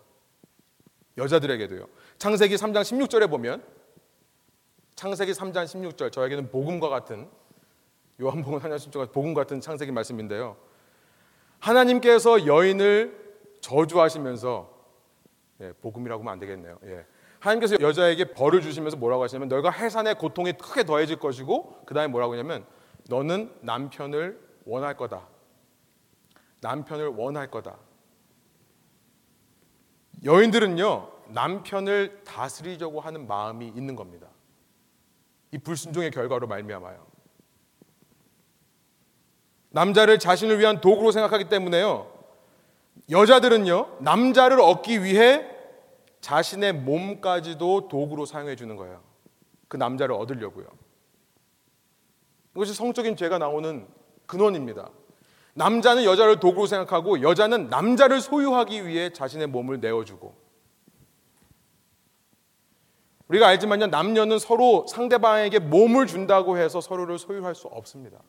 [1.18, 1.88] 여자들에게도요.
[2.20, 3.64] 창세기 3장 16절에 보면
[4.96, 7.32] 창세기 3장 16절 저에게는 복음과 같은
[8.22, 10.56] 요한복음 3장 16절 복음 같은 창세기 말씀인데요.
[11.60, 13.26] 하나님께서 여인을
[13.62, 14.74] 저주하시면서
[15.62, 16.80] 예, 복음이라고 하면 안 되겠네요.
[16.86, 17.06] 예.
[17.40, 22.66] 하나님께서 여자에게 벌을 주시면서 뭐라고 하시냐면 너가 해산의 고통이 크게 더해질 것이고 그다음에 뭐라고 하냐면
[23.10, 25.28] 너는 남편을 원할 거다.
[26.62, 27.78] 남편을 원할 거다.
[30.24, 34.28] 여인들은요 남편을 다스리려고 하는 마음이 있는 겁니다.
[35.52, 37.05] 이 불순종의 결과로 말미암아요.
[39.76, 42.10] 남자를 자신을 위한 도구로 생각하기 때문에요.
[43.12, 45.46] 여자들은요 남자를 얻기 위해
[46.22, 49.04] 자신의 몸까지도 도구로 사용해 주는 거예요.
[49.68, 50.66] 그 남자를 얻으려고요.
[52.56, 53.86] 이것이 성적인 죄가 나오는
[54.28, 54.92] 근원입니다.
[55.56, 60.34] 남자는 여자를 도구로 생각하고 여자는 남자를 소유하기 위해 자신의 몸을 내어주고
[63.28, 68.20] 우리가 알지만요 남녀는 서로 상대방에게 몸을 준다고 해서 서로를 소유할 수 없습니다.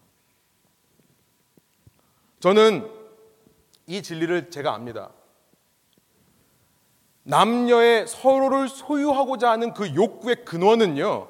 [2.41, 2.89] 저는
[3.87, 5.11] 이 진리를 제가 압니다.
[7.23, 11.29] 남녀의 서로를 소유하고자 하는 그 욕구의 근원은요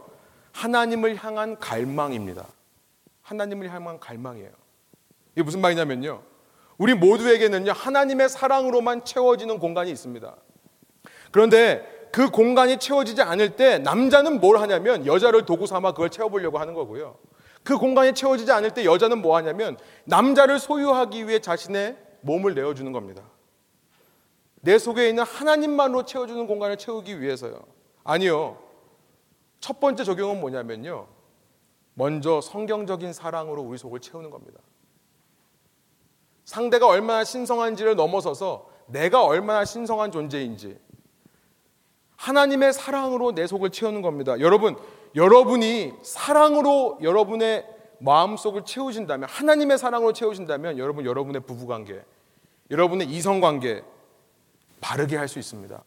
[0.53, 2.47] 하나님을 향한 갈망입니다.
[3.23, 4.51] 하나님을 향한 갈망이에요.
[5.33, 6.23] 이게 무슨 말이냐면요.
[6.79, 10.37] 우리 모두에게는요, 하나님의 사랑으로만 채워지는 공간이 있습니다.
[11.31, 16.75] 그런데 그 공간이 채워지지 않을 때 남자는 뭘 하냐면 여자를 도구 삼아 그걸 채워보려고 하는
[16.75, 17.19] 거고요.
[17.67, 23.25] 그 공간이 채워지지 않을 때 여자는 뭐 하냐면 남자를 소유하기 위해 자신의 몸을 내어주는 겁니다.
[24.61, 27.59] 내 속에 있는 하나님만으로 채워주는 공간을 채우기 위해서요.
[28.05, 28.59] 아니요.
[29.59, 31.09] 첫 번째 적용은 뭐냐면요.
[31.95, 34.61] 먼저 성경적인 사랑으로 우리 속을 채우는 겁니다.
[36.45, 40.79] 상대가 얼마나 신성한지를 넘어서서 내가 얼마나 신성한 존재인지
[42.15, 44.39] 하나님의 사랑으로 내 속을 채우는 겁니다.
[44.39, 44.77] 여러분,
[45.17, 47.67] 여러분이 사랑으로 여러분의
[47.99, 52.05] 마음속을 채우신다면 하나님의 사랑으로 채우신다면 여러분 여러분의 부부 관계,
[52.71, 53.83] 여러분의 이성 관계
[54.81, 55.83] 바르게 할 수 있습니다.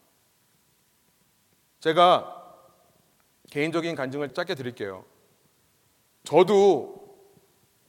[1.80, 2.36] 제가
[3.52, 5.06] 개인적인 간증을 짧게 드릴게요.
[6.24, 7.00] 저도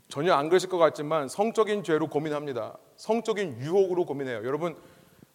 [0.09, 2.77] 전혀 안 그러실 것 같지만 성적인 죄로 고민합니다.
[2.97, 4.45] 성적인 유혹으로 고민해요.
[4.45, 4.77] 여러분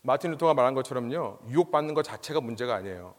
[0.04, 1.40] 마틴 루터가 말한 것처럼요.
[1.50, 3.16] 유혹받는 것 자체가 문제가 아니에요.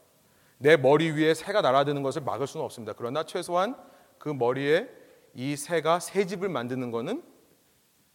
[0.58, 2.94] 내 머리 위에 새가 날아드는 것을 막을 수는 없습니다.
[2.96, 3.76] 그러나 최소한
[4.18, 4.88] 그 머리에
[5.34, 7.22] 이 새가 새 집을 만드는 것은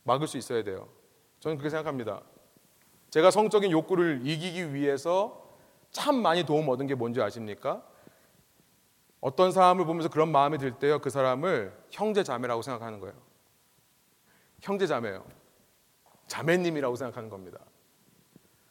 [0.03, 0.89] 막을 수 있어야 돼요.
[1.39, 2.21] 저는 그렇게 생각합니다.
[3.11, 5.55] 제가 성적인 욕구를 이기기 위해서
[5.91, 7.83] 참 많이 도움 얻은 게 뭔지 아십니까?
[9.19, 13.15] 어떤 사람을 보면서 그런 마음이 들 때요, 그 사람을 형제 자매라고 생각하는 거예요.
[14.61, 15.23] 형제 자매요.
[16.27, 17.59] 자매님이라고 생각하는 겁니다.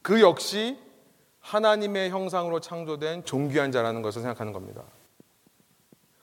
[0.02, 0.78] 그 역시
[1.50, 4.84] 하나님의 형상으로 창조된 존귀한 자라는 것을 생각하는 겁니다.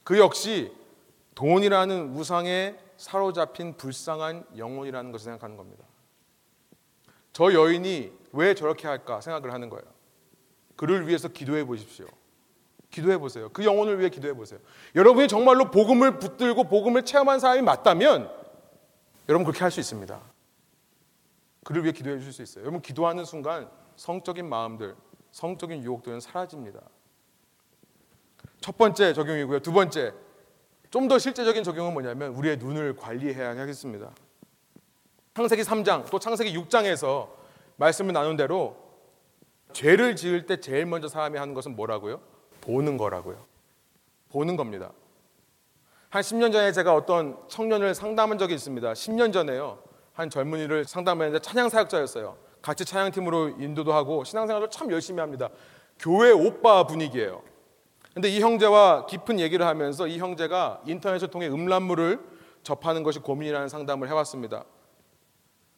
[0.05, 0.71] 그 역시
[1.36, 5.84] 돈이라는 우상에 사로잡힌 불쌍한 영혼이라는 것을 생각하는 겁니다.
[7.34, 9.84] 저 여인이 왜 저렇게 할까 생각을 하는 거예요.
[10.78, 12.07] 그를 위해서 기도해 보십시오.
[12.89, 13.49] 기도해 보세요.
[13.49, 14.59] 그 영혼을 위해 기도해 보세요.
[14.95, 18.32] 여러분이 정말로 복음을 붙들고 복음을 체험한 사람이 맞다면
[19.28, 20.21] 여러분 그렇게 할 수 있습니다.
[21.65, 22.61] 그를 위해 기도해 주실 수 있어요.
[22.63, 24.95] 여러분 기도하는 순간 성적인 마음들,
[25.38, 26.80] 성적인 유혹들은 사라집니다.
[28.60, 29.60] 첫 번째 적용이고요.
[29.60, 30.12] 두 번째,
[30.90, 34.10] 좀 더 실제적인 적용은 뭐냐면 우리의 눈을 관리해야 하겠습니다.
[35.36, 37.30] 창세기 3장 또 창세기 6장에서
[37.76, 38.76] 말씀을 나눈 대로
[39.74, 42.20] 죄를 지을 때 제일 먼저 사람이 하는 것은 뭐라고요?
[42.62, 43.46] 보는 거라고요.
[44.30, 44.92] 보는 겁니다.
[46.10, 48.92] 한 10년 전에 제가 어떤 청년을 상담한 적이 있습니다.
[48.92, 49.84] 10년 전에요.
[50.14, 52.47] 한 젊은이를 상담했는데 찬양 사역자였어요.
[52.68, 55.47] 같이 찬양팀으로 인도도 하고 신앙생활도 참 열심히 합니다.
[55.97, 57.41] 교회 오빠 분위기예요.
[58.13, 62.20] 근데 이 형제와 깊은 얘기를 하면서 이 형제가 인터넷을 통해 음란물을
[62.63, 64.65] 접하는 것이 고민이라는 상담을 해왔습니다.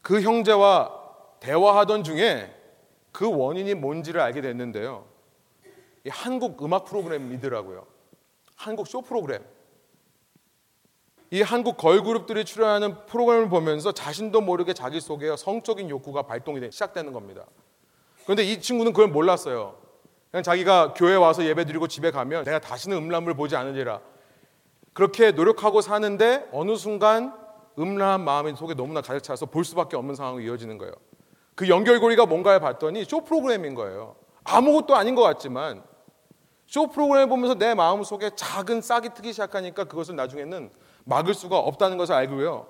[0.02, 0.92] 그 형제와
[1.42, 2.56] 대화하던 중에
[3.12, 5.06] 그 원인이 뭔지를 알게 됐는데요.
[6.10, 7.86] 한국 음악 프로그램이더라고요.
[8.56, 9.44] 한국 쇼 프로그램.
[11.32, 17.46] 이 한국 걸그룹들이 출연하는 프로그램을 보면서 자신도 모르게 자기 속에 성적인 욕구가 발동이 시작되는 겁니다.
[18.24, 19.76] 그런데 이 친구는 그걸 몰랐어요.
[20.32, 24.02] 그냥 자기가 교회 와서 예배 드리고 집에 가면 내가 다시는 음란물 보지 않으리라.
[24.94, 27.34] 그렇게 노력하고 사는데 어느 순간
[27.78, 30.94] 음란한 마음이 속에 너무나 가득 차서 볼 수밖에 없는 상황이 이어지는 거예요.
[31.54, 34.16] 그 연결고리가 뭔가를 봤더니 쇼 프로그램인 거예요.
[34.44, 35.84] 아무것도 아닌 것 같지만
[36.66, 40.72] 쇼 프로그램을 보면서 내 마음 속에 작은 싹이 트기 시작하니까 그것을 나중에는
[41.10, 42.68] 막을 수가 없다는 것을 알고요.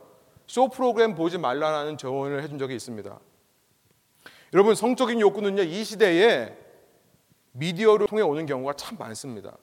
[0.47, 3.19] 쇼 프로그램 보지 말라는 조언을 해준 적이 있습니다.
[4.53, 6.57] 여러분 성적인 욕구는요 이 시대에
[7.51, 9.57] 미디어를 통해 오는 경우가 참 많습니다.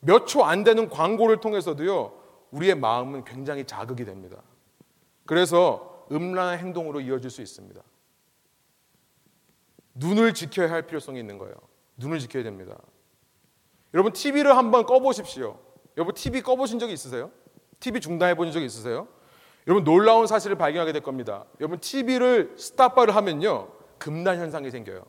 [0.00, 2.18] 몇 초 안 되는 광고를 통해서도요
[2.52, 4.40] 우리의 마음은 굉장히 자극이 됩니다.
[5.26, 7.80] 그래서 음란한 행동으로 이어질 수 있습니다.
[9.94, 11.54] 눈을 지켜야 할 필요성이 있는 거예요.
[11.96, 12.76] 눈을 지켜야 됩니다.
[13.92, 15.58] 여러분 TV를 한번 꺼보십시오.
[15.96, 17.30] 여러분 TV 꺼보신 적이 있으세요?
[17.80, 19.08] TV 중단해 본 적이 있으세요?
[19.66, 21.44] 여러분 놀라운 사실을 발견하게 될 겁니다.
[21.60, 23.68] 여러분 TV를 스탑바를 하면요
[23.98, 25.04] 금단 현상이 생겨요.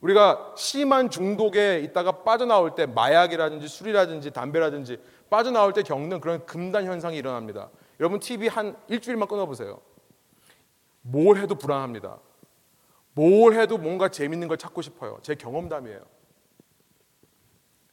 [0.00, 7.16] 우리가 심한 중독에 있다가 빠져나올 때 마약이라든지 술이라든지 담배라든지 빠져나올 때 겪는 그런 금단 현상이
[7.16, 7.70] 일어납니다.
[7.98, 9.80] 여러분 TV 한 일주일만 끊어보세요.
[11.02, 12.18] 뭘 해도 불안합니다.
[13.14, 15.18] 뭘 해도 뭔가 재밌는 걸 찾고 싶어요.
[15.22, 16.00] 제 경험담이에요.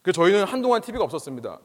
[0.04, 1.60] 그 저희는 한동안 TV가 없었습니다.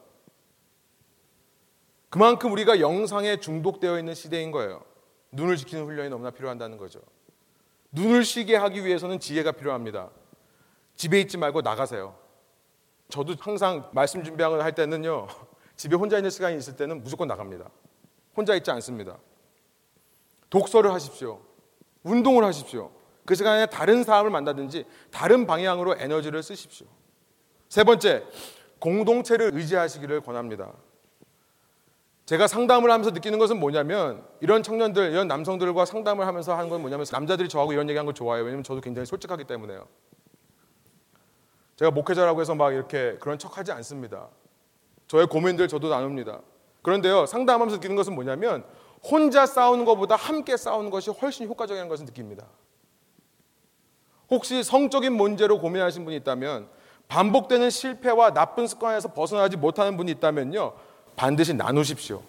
[2.11, 4.83] 그만큼 우리가 영상에 중독되어 있는 시대인 거예요.
[5.31, 6.99] 눈을 지키는 훈련이 너무나 필요한다는 거죠.
[7.93, 10.09] 눈을 쉬게 하기 위해서는 지혜가 필요합니다.
[10.97, 12.13] 집에 있지 말고 나가세요.
[13.07, 15.27] 저도 항상 말씀 준비하거나 할 때는요,
[15.77, 17.69] 집에 혼자 있는 시간이 있을 때는 무조건 나갑니다.
[18.35, 19.17] 혼자 있지 않습니다.
[20.49, 21.39] 독서를 하십시오.
[22.03, 22.91] 운동을 하십시오.
[23.25, 26.87] 그 시간에 다른 사람을 만나든지 다른 방향으로 에너지를 쓰십시오.
[27.69, 28.25] 세 번째,
[28.79, 30.73] 공동체를 의지하시기를 권합니다.
[32.31, 37.05] 제가 상담을 하면서 느끼는 것은 뭐냐면 이런 청년들, 이런 남성들과 상담을 하면서 하는 건 뭐냐면
[37.11, 38.45] 남자들이 저하고 이런 얘기하는 걸 좋아해요.
[38.45, 39.85] 왜냐면 저도 굉장히 솔직하기 때문에요.
[41.75, 44.29] 제가 목회자라고 해서 막 이렇게 그런 척 하지 않습니다.
[45.07, 46.39] 저의 고민들 저도 나눕니다.
[46.83, 48.63] 그런데요, 상담하면서 느끼는 것은 뭐냐면
[49.03, 52.45] 혼자 싸우는 것보다 함께 싸우는 것이 훨씬 효과적인 것을 느낍니다.
[54.29, 56.69] 혹시 성적인 문제로 고민하신 분이 있다면
[57.09, 60.90] 반복되는 실패와 나쁜 습관에서 벗어나지 못하는 분이 있다면요.
[61.21, 62.23] 반드시 나누십시오.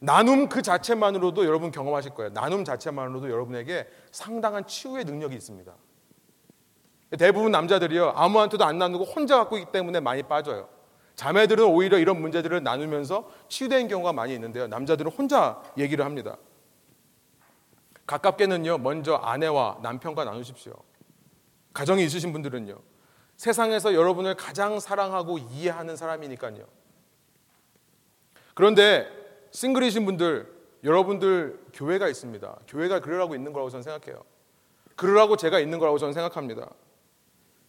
[0.00, 2.30] 나눔 그 자체만으로도 여러분 경험하실 거예요.
[2.34, 5.72] 나눔 자체만으로도 여러분에게 상당한 치유의 능력이 있습니다.
[7.18, 8.10] 대부분 남자들이요.
[8.10, 10.68] 아무한테도 안 나누고 혼자 갖고 있기 때문에 많이 빠져요.
[11.14, 14.66] 자매들은 오히려 이런 문제들을 나누면서 치유된 경우가 많이 있는데요.
[14.66, 16.36] 남자들은 혼자 얘기를 합니다.
[18.06, 20.74] 가깝게는요, 먼저 아내와 남편과 나누십시오.
[21.72, 22.78] 가정이 있으신 분들은요,
[23.38, 26.76] 세상에서 여러분을 가장 사랑하고 이해하는 사람이니까요.
[28.56, 29.06] 그런데
[29.50, 30.50] 싱글이신 분들,
[30.82, 32.58] 여러분들 교회가 있습니다.
[32.66, 34.24] 교회가 그러라고 있는 거라고 저는 생각해요.
[34.96, 36.70] 그러라고 제가 있는 거라고 저는 생각합니다.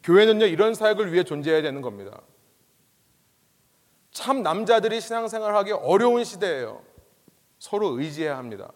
[0.03, 2.21] 교회는요, 이런 사역을 위해 존재해야 되는 겁니다.
[4.11, 6.81] 참 남자들이 신앙생활하기 어려운 시대예요.
[7.59, 8.71] 서로 의지해야 합니다.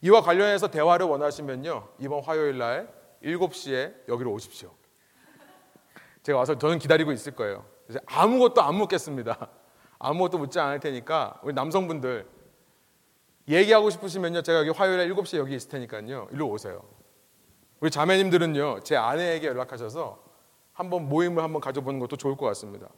[0.00, 1.88] 이와 관련해서 대화를 원하시면요.
[1.98, 2.90] 이번 화요일 날
[3.22, 4.72] 7시에 여기로 오십시오.
[6.22, 7.66] 제가 와서 저는 기다리고 있을 거예요.
[8.06, 9.50] 아무것도 안 묻겠습니다.
[9.98, 12.26] 아무것도 묻지 않을 테니까 우리 남성분들
[13.48, 14.42] 얘기하고 싶으시면요.
[14.42, 16.28] 제가 여기 화요일에 7시에 여기 있을 테니까요.
[16.32, 16.82] 일로 오세요.
[17.80, 18.80] 우리 자매님들은요.
[18.80, 20.22] 제 아내에게 연락하셔서
[20.72, 22.88] 한번 모임을 한번 가져보는 것도 좋을 것 같습니다.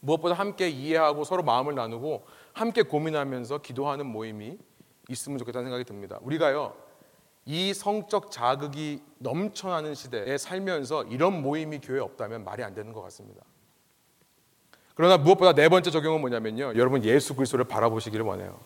[0.00, 4.58] 무엇보다 함께 이해하고 서로 마음을 나누고 함께 고민하면서 기도하는 모임이
[5.08, 6.18] 있으면 좋겠다는 생각이 듭니다.
[6.22, 6.74] 우리가요,
[7.44, 13.44] 이 성적 자극이 넘쳐나는 시대에 살면서 이런 모임이 교회에 없다면 말이 안 되는 것 같습니다.
[14.94, 16.74] 그러나 무엇보다 네 번째 적용은 뭐냐면요.
[16.76, 18.58] 여러분 예수 그리스도를 바라보시기를 원해요.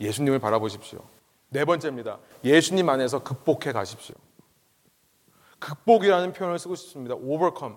[0.00, 1.00] 예수님을 바라보십시오.
[1.50, 2.18] 네 번째입니다.
[2.44, 4.14] 예수님 안에서 극복해 가십시오.
[5.58, 7.14] 극복이라는 표현을 쓰고 싶습니다.
[7.14, 7.76] overcome.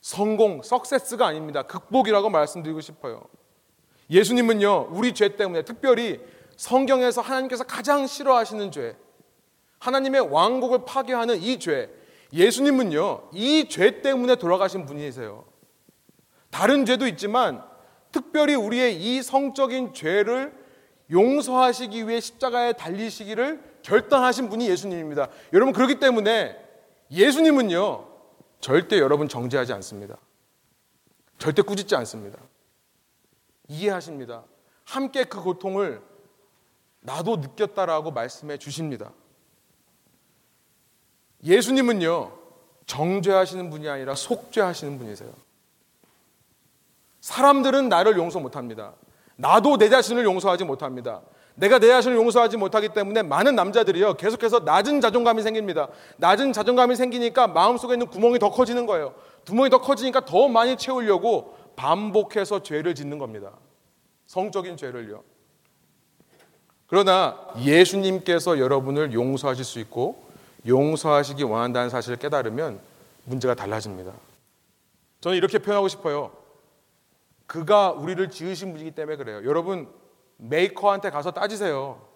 [0.00, 1.62] 성공, 석세스가 아닙니다.
[1.62, 3.22] 극복이라고 말씀드리고 싶어요.
[4.10, 6.20] 예수님은요, 우리 죄 때문에 특별히
[6.56, 8.96] 성경에서 하나님께서 가장 싫어하시는 죄,
[9.80, 11.90] 하나님의 왕국을 파괴하는 이 죄,
[12.32, 15.44] 예수님은요, 이 죄 때문에 돌아가신 분이세요.
[16.56, 17.62] 다른 죄도 있지만
[18.10, 20.54] 특별히 우리의 이 성적인 죄를
[21.10, 25.28] 용서하시기 위해 십자가에 달리시기를 결단하신 분이 예수님입니다.
[25.52, 26.56] 여러분, 그렇기 때문에
[27.10, 28.08] 예수님은요,
[28.60, 30.16] 절대 여러분 정죄하지 않습니다.
[31.36, 32.38] 절대 꾸짖지 않습니다.
[33.68, 34.44] 이해하십니다.
[34.84, 36.00] 함께 그 고통을
[37.00, 39.12] 나도 느꼈다라고 말씀해 주십니다.
[41.44, 42.32] 예수님은요,
[42.86, 45.45] 정죄하시는 분이 아니라 속죄하시는 분이세요.
[47.26, 48.92] 사람들은 나를 용서 못 합니다.
[49.34, 51.22] 나도 내 자신을 용서하지 못합니다.
[51.56, 55.88] 내가 내 자신을 용서하지 못하기 때문에 많은 남자들이요, 계속해서 낮은 자존감이 생깁니다.
[56.18, 59.12] 낮은 자존감이 생기니까 마음속에 있는 구멍이 더 커지는 거예요.
[59.44, 63.50] 구멍이 더 커지니까 더 많이 채우려고 반복해서 죄를 짓는 겁니다.
[64.28, 65.24] 성적인 죄를요.
[66.86, 70.22] 그러나 예수님께서 여러분을 용서하실 수 있고
[70.64, 72.78] 용서하시기 원한다는 사실을 깨달으면
[73.24, 74.12] 문제가 달라집니다.
[75.20, 76.45] 저는 이렇게 표현하고 싶어요.
[77.46, 79.44] 그가 우리를 지으신 분이기 때문에 그래요.
[79.44, 79.88] 여러분
[80.36, 82.06] 메이커한테 가서 따지세요.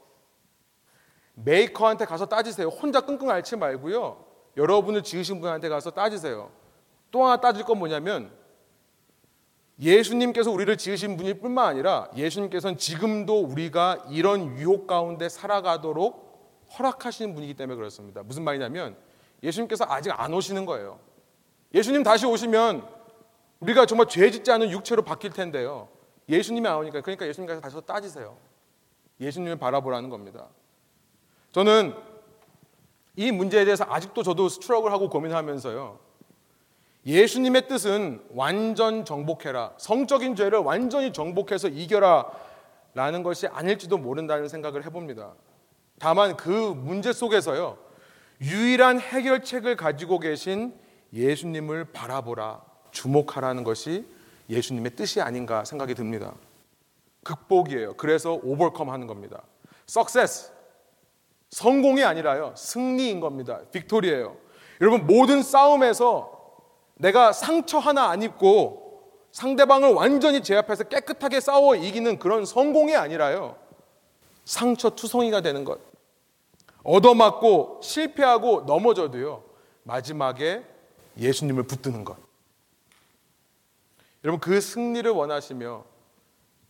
[1.34, 2.68] 메이커한테 가서 따지세요.
[2.68, 4.24] 혼자 끙끙 앓지 말고요.
[4.56, 6.50] 여러분을 지으신 분한테 가서 따지세요.
[7.10, 8.30] 또 하나 따질 건 뭐냐면
[9.80, 16.28] 예수님께서 우리를 지으신 분일 뿐만 아니라 예수님께서는 지금도 우리가 이런 유혹 가운데 살아가도록
[16.78, 18.22] 허락하시는 분이기 때문에 그렇습니다.
[18.22, 18.96] 무슨 말이냐면
[19.42, 21.00] 예수님께서 아직 안 오시는 거예요.
[21.72, 22.86] 예수님 다시 오시면
[23.60, 25.88] 우리가 정말 죄 짓지 않은 육체로 바뀔 텐데요.
[26.28, 28.36] 예수님이 안 오니까 그러니까 예수님께서 다시 따지세요.
[29.20, 30.48] 예수님을 바라보라는 겁니다.
[31.52, 31.94] 저는
[33.16, 35.98] 이 문제에 대해서 아직도 저도 스트럭을 하고 고민하면서요.
[37.04, 39.74] 예수님의 뜻은 완전 정복해라.
[39.78, 42.30] 성적인 죄를 완전히 정복해서 이겨라.
[42.92, 45.34] 라는 것이 아닐지도 모른다는 생각을 해봅니다.
[45.98, 47.78] 다만 그 문제 속에서요.
[48.40, 50.74] 유일한 해결책을 가지고 계신
[51.12, 52.69] 예수님을 바라보라.
[52.90, 54.04] 주목하라는 것이
[54.48, 56.34] 예수님의 뜻이 아닌가 생각이 듭니다.
[57.22, 57.94] 극복이에요.
[57.94, 59.42] 그래서 오버컴 하는 겁니다.
[59.86, 60.52] 석세스.
[61.50, 62.54] 성공이 아니라요.
[62.56, 63.60] 승리인 겁니다.
[63.72, 64.36] 빅토리예요.
[64.80, 66.38] 여러분 모든 싸움에서
[66.94, 68.80] 내가 상처 하나 안 입고
[69.32, 73.56] 상대방을 완전히 제 앞에서 깨끗하게 싸워 이기는 그런 성공이 아니라요.
[74.44, 75.80] 상처 투성이가 되는 것.
[76.82, 79.44] 얻어맞고 실패하고 넘어져도요.
[79.82, 80.64] 마지막에
[81.18, 82.16] 예수님을 붙드는 것.
[84.24, 85.84] 여러분 그 승리를 원하시며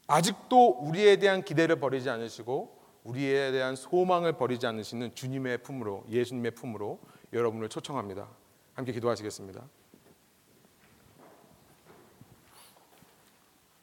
[0.06, 7.00] 아직도 우리에 대한 기대를 버리지 않으시고 우리에 대한 소망을 버리지 않으시는 주님의 품으로 예수님의 품으로
[7.32, 8.28] 여러분을 초청합니다.
[8.74, 9.62] 함께 기도하시겠습니다.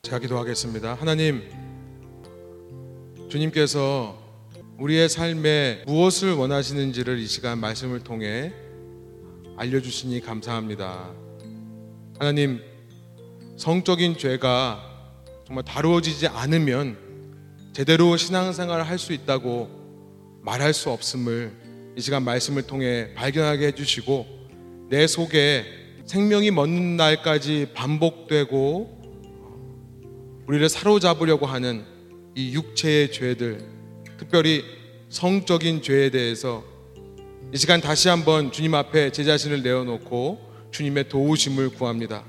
[0.02, 0.94] 제가 기도하겠습니다.
[0.94, 1.44] 하나님,
[3.30, 4.18] 주님께서
[4.80, 8.54] 우리의 삶에 무엇을 원하시는지를 이 시간 말씀을 통해
[9.58, 11.12] 알려 주시니 감사합니다.
[12.20, 12.62] 하나님,
[13.58, 14.84] 성적인 죄가
[15.46, 16.98] 정말 다루어지지 않으면
[17.74, 19.70] 제대로 신앙생활을 할 수 있다고
[20.42, 21.52] 말할 수 없음을
[21.98, 25.66] 이 시간 말씀을 통해 발견하게 해주시고 내 속에
[26.06, 28.98] 생명이 먼 날까지 반복되고
[30.48, 31.84] 우리를 사로잡으려고 하는
[32.36, 33.66] 이 육체의 죄들,
[34.18, 34.64] 특별히
[35.10, 36.64] 성적인 죄에 대해서
[37.54, 42.24] 이 시간 다시 한번 주님 앞에 제 자신을 내어놓고 주님의 도우심을 구합니다.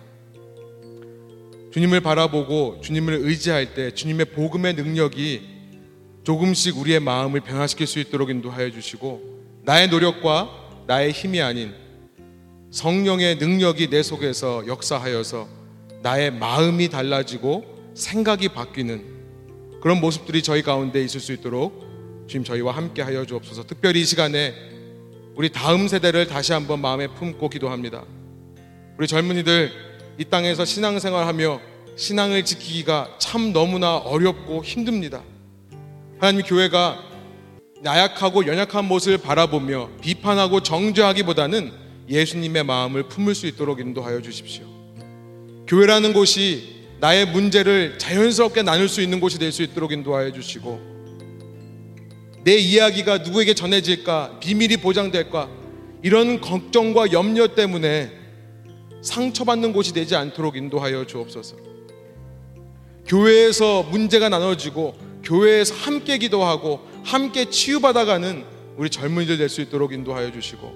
[1.70, 5.58] 주님을 바라보고 주님을 의지할 때 주님의 복음의 능력이
[6.24, 11.74] 조금씩 우리의 마음을 변화시킬 수 있도록 인도하여 주시고 나의 노력과 나의 힘이 아닌
[12.70, 15.48] 성령의 능력이 내 속에서 역사하여서
[16.02, 19.18] 나의 마음이 달라지고 생각이 바뀌는
[19.80, 21.86] 그런 모습들이 저희 가운데 있을 수 있도록
[22.26, 23.64] 주님 저희와 함께 하여 주옵소서.
[23.66, 24.54] 특별히 이 시간에
[25.34, 28.04] 우리 다음 세대를 다시 한번 마음에 품고 기도합니다.
[28.98, 29.87] 우리 젊은이들
[30.18, 31.60] 이 땅에서 신앙생활하며
[31.96, 35.22] 신앙을 지키기가 참 너무나 어렵고 힘듭니다.
[36.18, 36.98] 하나님 교회가
[37.82, 41.70] 나약하고 연약한 모습을 바라보며 비판하고 정죄하기보다는
[42.08, 44.64] 예수님의 마음을 품을 수 있도록 인도하여 주십시오.
[45.68, 50.80] 교회라는 곳이 나의 문제를 자연스럽게 나눌 수 있는 곳이 될 수 있도록 인도하여 주시고
[52.42, 55.48] 내 이야기가 누구에게 전해질까 비밀이 보장될까
[56.02, 58.17] 이런 걱정과 염려 때문에
[59.02, 61.56] 상처받는 곳이 되지 않도록 인도하여 주옵소서.
[63.06, 64.94] 교회에서 문제가 나눠지고
[65.24, 68.44] 교회에서 함께 기도하고 함께 치유받아가는
[68.76, 70.72] 우리 젊은이들 될 수 있도록 인도하여 주시고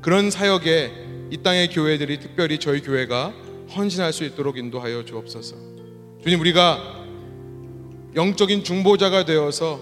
[0.00, 0.90] 그런 사역에
[1.30, 3.32] 이 땅의 교회들이 특별히 저희 교회가
[3.74, 5.56] 헌신할 수 있도록 인도하여 주옵소서.
[6.22, 7.04] 주님 우리가
[8.14, 9.80] 영적인 중보자가 되어서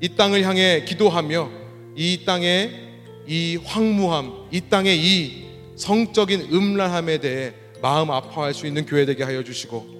[0.00, 1.50] 이 땅을 향해 기도하며
[1.96, 2.88] 이 땅의
[3.26, 5.47] 이 황무함, 이 땅의 이
[5.78, 9.98] 성적인 음란함에 대해 마음 아파할 수 있는 교회 되게 하여 주시고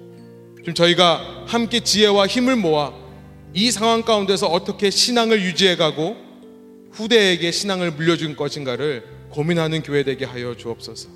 [0.63, 2.93] 좀 저희가 함께 지혜와 힘을 모아
[3.53, 6.15] 이 상황 가운데서 어떻게 신앙을 유지해 가고
[6.91, 11.09] 후대에게 신앙을 물려준 것인가를 고민하는 교회 되게 하여 주옵소서.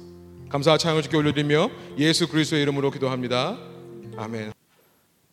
[0.49, 3.57] 감사와 찬양을 주께 올려드리며 예수 그리스도의 이름으로 기도합니다.
[4.17, 4.62] 아멘.